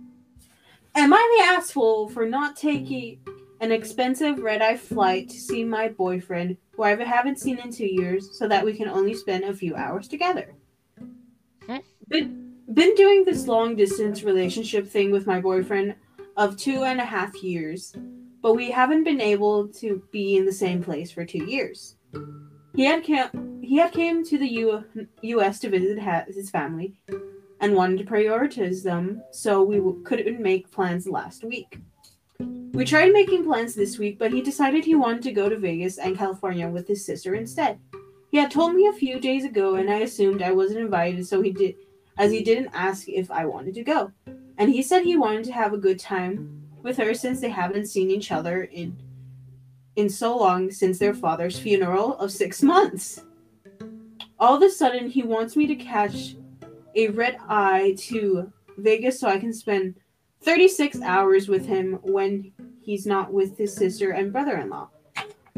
[0.96, 3.20] Am I the asshole for not taking
[3.60, 7.88] an expensive red eye flight to see my boyfriend, who I haven't seen in two
[7.88, 10.54] years, so that we can only spend a few hours together?
[11.68, 11.78] Hmm.
[12.08, 15.96] Been, been doing this long distance relationship thing with my boyfriend
[16.36, 17.96] of two and a half years.
[18.44, 21.96] but we haven't been able to be in the same place for two years.
[22.76, 24.86] He had cam- he had came to the U-
[25.24, 25.60] U.S.
[25.60, 26.94] to visit ha- his family
[27.60, 31.80] and wanted to prioritize them, so we w- couldn't make plans last week.
[32.74, 35.98] We tried making plans this week, but he decided he wanted to go to Vegas
[35.98, 37.80] and California with his sister instead.
[38.30, 41.42] He had told me a few days ago, and I assumed I wasn't invited, so
[41.42, 41.76] he did,
[42.18, 44.12] as he didn't ask if I wanted to go.
[44.58, 47.88] And he said he wanted to have a good time with her since they haven't
[47.88, 48.98] seen each other in
[49.96, 53.26] in so long since their father's funeral of six months.
[54.40, 56.36] All of a sudden, he wants me to catch
[56.96, 59.96] a red eye to Vegas so I can spend
[60.42, 62.52] 36 hours with him when
[62.82, 64.90] he's not with his sister and brother in law.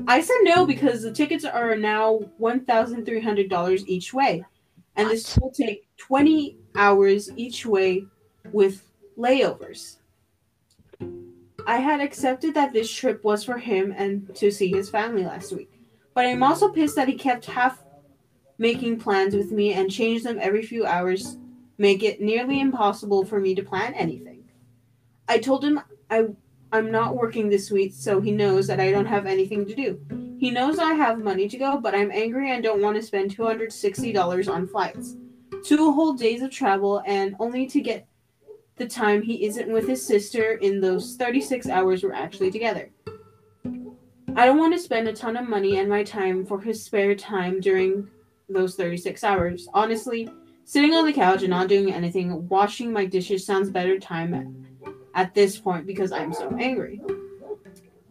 [0.08, 4.44] I said no because the tickets are now $1,300 each way,
[4.96, 8.06] and this will take 20 hours each way
[8.52, 8.84] with
[9.18, 9.98] layovers.
[11.68, 15.52] I had accepted that this trip was for him and to see his family last
[15.52, 15.72] week,
[16.14, 17.84] but I'm also pissed that he kept half
[18.58, 21.38] making plans with me and changed them every few hours,
[21.78, 24.39] make it nearly impossible for me to plan anything.
[25.30, 25.80] I told him
[26.10, 26.26] I
[26.72, 30.00] I'm not working this week, so he knows that I don't have anything to do.
[30.40, 33.36] He knows I have money to go, but I'm angry and don't want to spend
[33.36, 35.16] $260 on flights.
[35.64, 38.08] Two whole days of travel and only to get
[38.78, 42.90] the time he isn't with his sister in those 36 hours we're actually together.
[44.36, 47.16] I don't want to spend a ton of money and my time for his spare
[47.16, 48.08] time during
[48.48, 49.68] those 36 hours.
[49.74, 50.30] Honestly,
[50.66, 54.69] sitting on the couch and not doing anything, washing my dishes sounds better time
[55.14, 57.02] at this point because I'm so angry.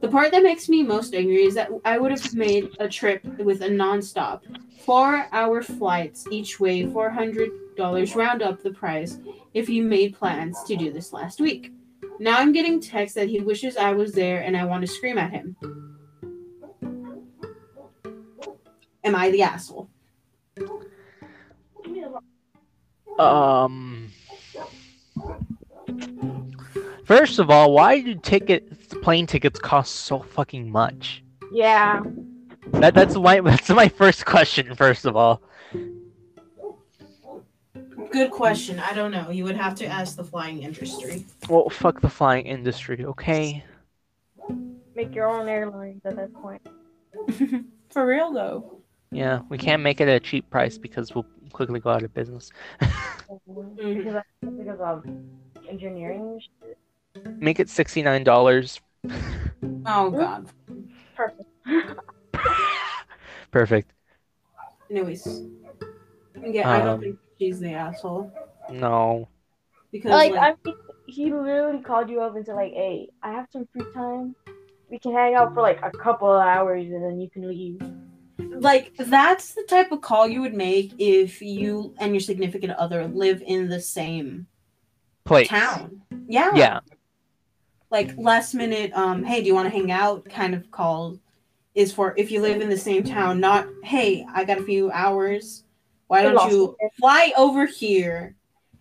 [0.00, 3.24] The part that makes me most angry is that I would have made a trip
[3.38, 4.42] with a nonstop,
[4.80, 9.18] four hour flights each way, $400 round up the price
[9.54, 11.72] if he made plans to do this last week.
[12.20, 15.18] Now I'm getting text that he wishes I was there and I want to scream
[15.18, 15.56] at him.
[19.04, 19.88] Am I the asshole?
[23.18, 24.12] Um.
[27.08, 31.24] First of all, why do tickets, plane tickets, cost so fucking much?
[31.50, 32.02] Yeah.
[32.72, 34.74] That that's my that's my first question.
[34.74, 35.40] First of all,
[38.12, 38.78] Good question.
[38.78, 39.30] I don't know.
[39.30, 41.24] You would have to ask the flying industry.
[41.48, 43.64] well, fuck the flying industry, okay?
[44.94, 46.66] Make your own airlines at that point.
[47.90, 48.82] For real though.
[49.10, 52.12] Yeah, we can't make it at a cheap price because we'll quickly go out of
[52.12, 52.50] business.
[52.78, 53.00] Because,
[53.48, 54.58] of- mm-hmm.
[54.58, 55.04] because of
[55.66, 56.42] engineering.
[57.38, 58.80] Make it sixty nine dollars.
[59.86, 60.48] Oh god.
[61.16, 61.48] Perfect.
[63.50, 63.92] Perfect.
[64.90, 65.26] Anyways.
[66.44, 68.32] Yeah, I don't Um, think she's the asshole.
[68.70, 69.28] No.
[69.90, 70.76] Because Like, like, I mean,
[71.06, 74.34] he literally called you up and said, like, hey, I have some free time.
[74.90, 77.80] We can hang out for like a couple of hours and then you can leave.
[78.60, 83.06] like that's the type of call you would make if you and your significant other
[83.08, 84.46] live in the same
[85.24, 85.48] Place.
[85.48, 86.00] town.
[86.26, 86.52] Yeah.
[86.54, 86.80] Yeah.
[87.90, 90.24] Like last minute, um, hey, do you want to hang out?
[90.28, 91.18] Kind of call
[91.74, 94.90] is for if you live in the same town, not hey, I got a few
[94.90, 95.64] hours.
[96.08, 98.34] Why don't you fly over here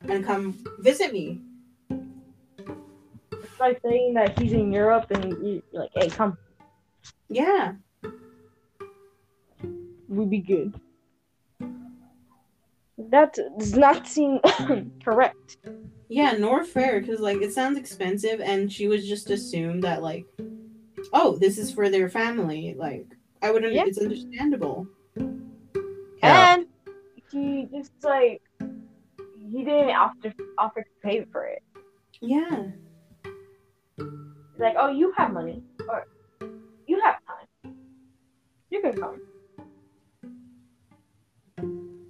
[0.08, 1.42] and come visit me?
[1.90, 6.38] It's like saying that he's in Europe and you- you're like, hey, come,
[7.30, 7.74] Yeah.
[10.08, 10.80] we'd be good.
[12.98, 14.90] That does not seem mm.
[15.04, 15.58] correct.
[16.10, 20.26] Yeah, nor fair because like it sounds expensive, and she was just assumed that like,
[21.14, 22.76] oh, this is for their family.
[22.78, 23.06] Like,
[23.42, 23.74] I wouldn't.
[23.74, 23.86] Yeah.
[23.86, 24.88] It's understandable.
[25.18, 26.56] Yeah.
[26.56, 26.66] And
[27.32, 28.42] he just like,
[29.52, 31.62] he didn't offer, offer to pay for it.
[32.22, 32.68] Yeah.
[34.58, 35.62] Like, oh, you have money.
[35.88, 36.08] Or
[36.88, 37.76] you have time.
[38.70, 39.22] You can come.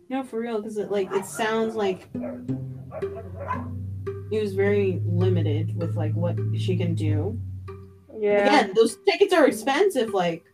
[0.09, 2.07] No, for real, because it like it sounds like
[4.31, 7.39] it was very limited with like what she can do.
[8.17, 8.45] Yeah.
[8.45, 10.13] Again, those tickets are expensive.
[10.13, 10.45] Like,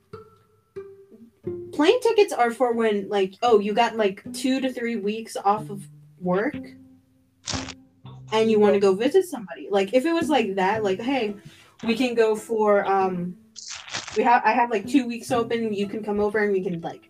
[1.72, 5.70] plane tickets are for when like oh you got like two to three weeks off
[5.70, 5.88] of
[6.20, 6.56] work,
[8.32, 9.68] and you want to go visit somebody.
[9.70, 11.36] Like if it was like that, like hey,
[11.84, 13.36] we can go for um,
[14.18, 15.74] we have I have like two weeks open.
[15.74, 17.10] You can come over and we can like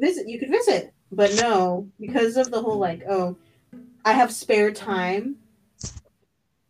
[0.00, 0.28] visit.
[0.28, 3.36] You could visit, but no, because of the whole like oh,
[4.04, 5.36] I have spare time.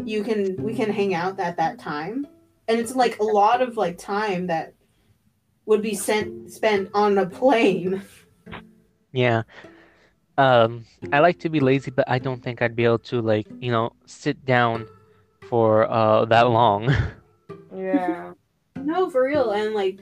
[0.05, 2.27] You can we can hang out at that time
[2.69, 4.75] and it's like a lot of like time that
[5.67, 8.03] would be sent spent on a plane.
[9.13, 9.45] Yeah.
[10.37, 13.47] Um, I like to be lazy, but I don't think I'd be able to like,
[13.61, 14.87] you know, sit down
[15.49, 16.95] for uh that long.
[17.75, 18.33] Yeah.
[18.77, 19.53] No, for real.
[19.53, 20.01] And like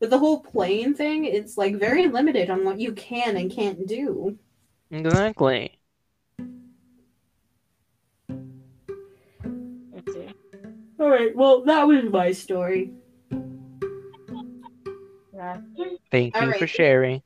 [0.00, 3.86] with the whole plane thing, it's like very limited on what you can and can't
[3.86, 4.38] do.
[4.90, 5.78] Exactly.
[9.92, 10.16] Let's.
[11.00, 11.34] All right.
[11.34, 12.92] Well, that was my story.
[15.34, 15.58] Yeah.
[16.10, 17.22] Thank you for sharing.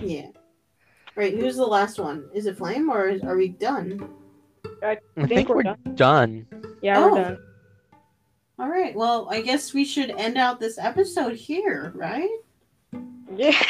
[0.00, 0.26] Yeah.
[0.26, 0.32] All
[1.16, 1.34] right.
[1.34, 2.28] Who's the last one?
[2.34, 4.08] Is it Flame or is, are we done?
[4.82, 6.46] I think think we're we're done.
[6.82, 7.12] Yeah, Oh.
[7.12, 7.38] we're done.
[8.62, 8.94] All right.
[8.94, 12.30] Well, I guess we should end out this episode here, right?
[13.34, 13.60] Yeah.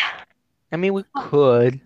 [0.71, 1.81] I mean, we could.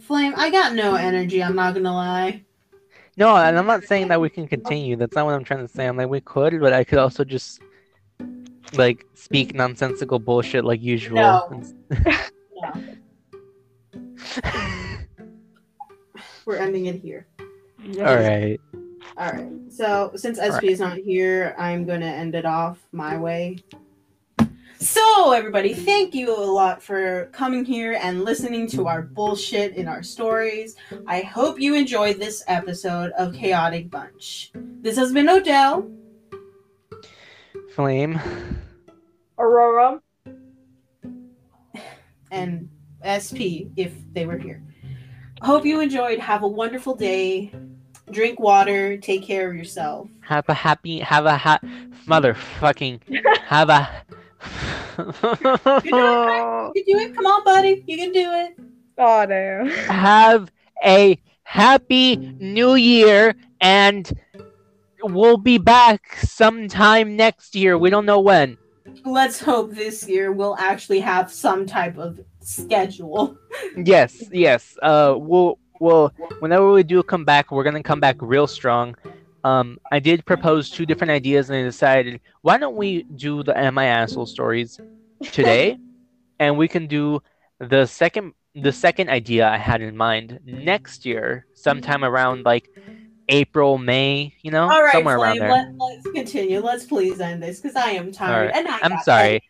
[0.00, 1.42] Flame, I got no energy.
[1.42, 2.42] I'm not gonna lie.
[3.18, 4.96] No, and I'm not saying that we can continue.
[4.96, 5.86] That's not what I'm trying to say.
[5.86, 7.60] I'm like, we could, but I could also just
[8.72, 11.16] like speak nonsensical bullshit like usual.
[11.16, 11.62] No.
[12.62, 12.72] No.
[16.46, 17.26] We're ending it here.
[17.98, 18.58] All right.
[19.16, 19.50] All right.
[19.70, 23.58] So since SP is not here, I'm gonna end it off my way.
[24.80, 29.88] So everybody, thank you a lot for coming here and listening to our bullshit in
[29.88, 30.76] our stories.
[31.06, 34.52] I hope you enjoyed this episode of Chaotic Bunch.
[34.82, 35.90] This has been Odell.
[37.74, 38.20] Flame.
[39.38, 40.00] Aurora.
[42.30, 42.68] and
[43.00, 44.62] SP if they were here.
[45.40, 46.18] Hope you enjoyed.
[46.18, 47.52] Have a wonderful day.
[48.10, 48.96] Drink water.
[48.96, 50.08] Take care of yourself.
[50.20, 50.98] Have a happy.
[51.00, 51.58] Have a ha.
[52.06, 53.00] Motherfucking.
[53.46, 53.88] Have a.
[54.98, 57.14] You can do it.
[57.14, 57.82] Come on, buddy.
[57.86, 58.56] You can do it.
[58.96, 59.66] Oh damn.
[59.66, 60.52] have
[60.84, 64.12] a happy new year and
[65.02, 67.76] we'll be back sometime next year.
[67.76, 68.56] We don't know when.
[69.04, 73.36] Let's hope this year we'll actually have some type of schedule.
[73.76, 74.76] Yes, yes.
[74.82, 78.94] Uh we'll we'll whenever we do come back, we're gonna come back real strong.
[79.44, 83.56] Um I did propose two different ideas and I decided why don't we do the
[83.58, 84.80] Am I Asshole stories
[85.32, 85.78] today?
[86.38, 87.22] and we can do
[87.58, 92.70] the second the second idea I had in mind next year, sometime around like
[93.28, 95.50] April, May, you know, All right, somewhere around there.
[95.50, 96.60] Let, let's continue.
[96.60, 98.50] Let's please end this because I am tired.
[98.50, 99.42] Alright, And I I'm sorry.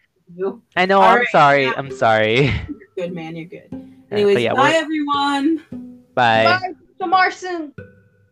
[0.76, 1.64] I know All I'm right, sorry.
[1.64, 1.74] yeah.
[1.76, 2.44] I'm sorry.
[2.68, 3.36] You're good, man.
[3.36, 3.68] You're good.
[4.10, 5.92] Anyways, yeah, bye everyone.
[6.14, 6.44] Bye.
[6.44, 7.08] Bye, Mr.
[7.08, 7.74] Marson.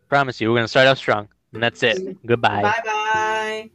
[0.09, 2.25] Promise you, we're gonna start off strong, and that's it.
[2.25, 2.61] Goodbye.
[2.61, 3.69] Bye bye.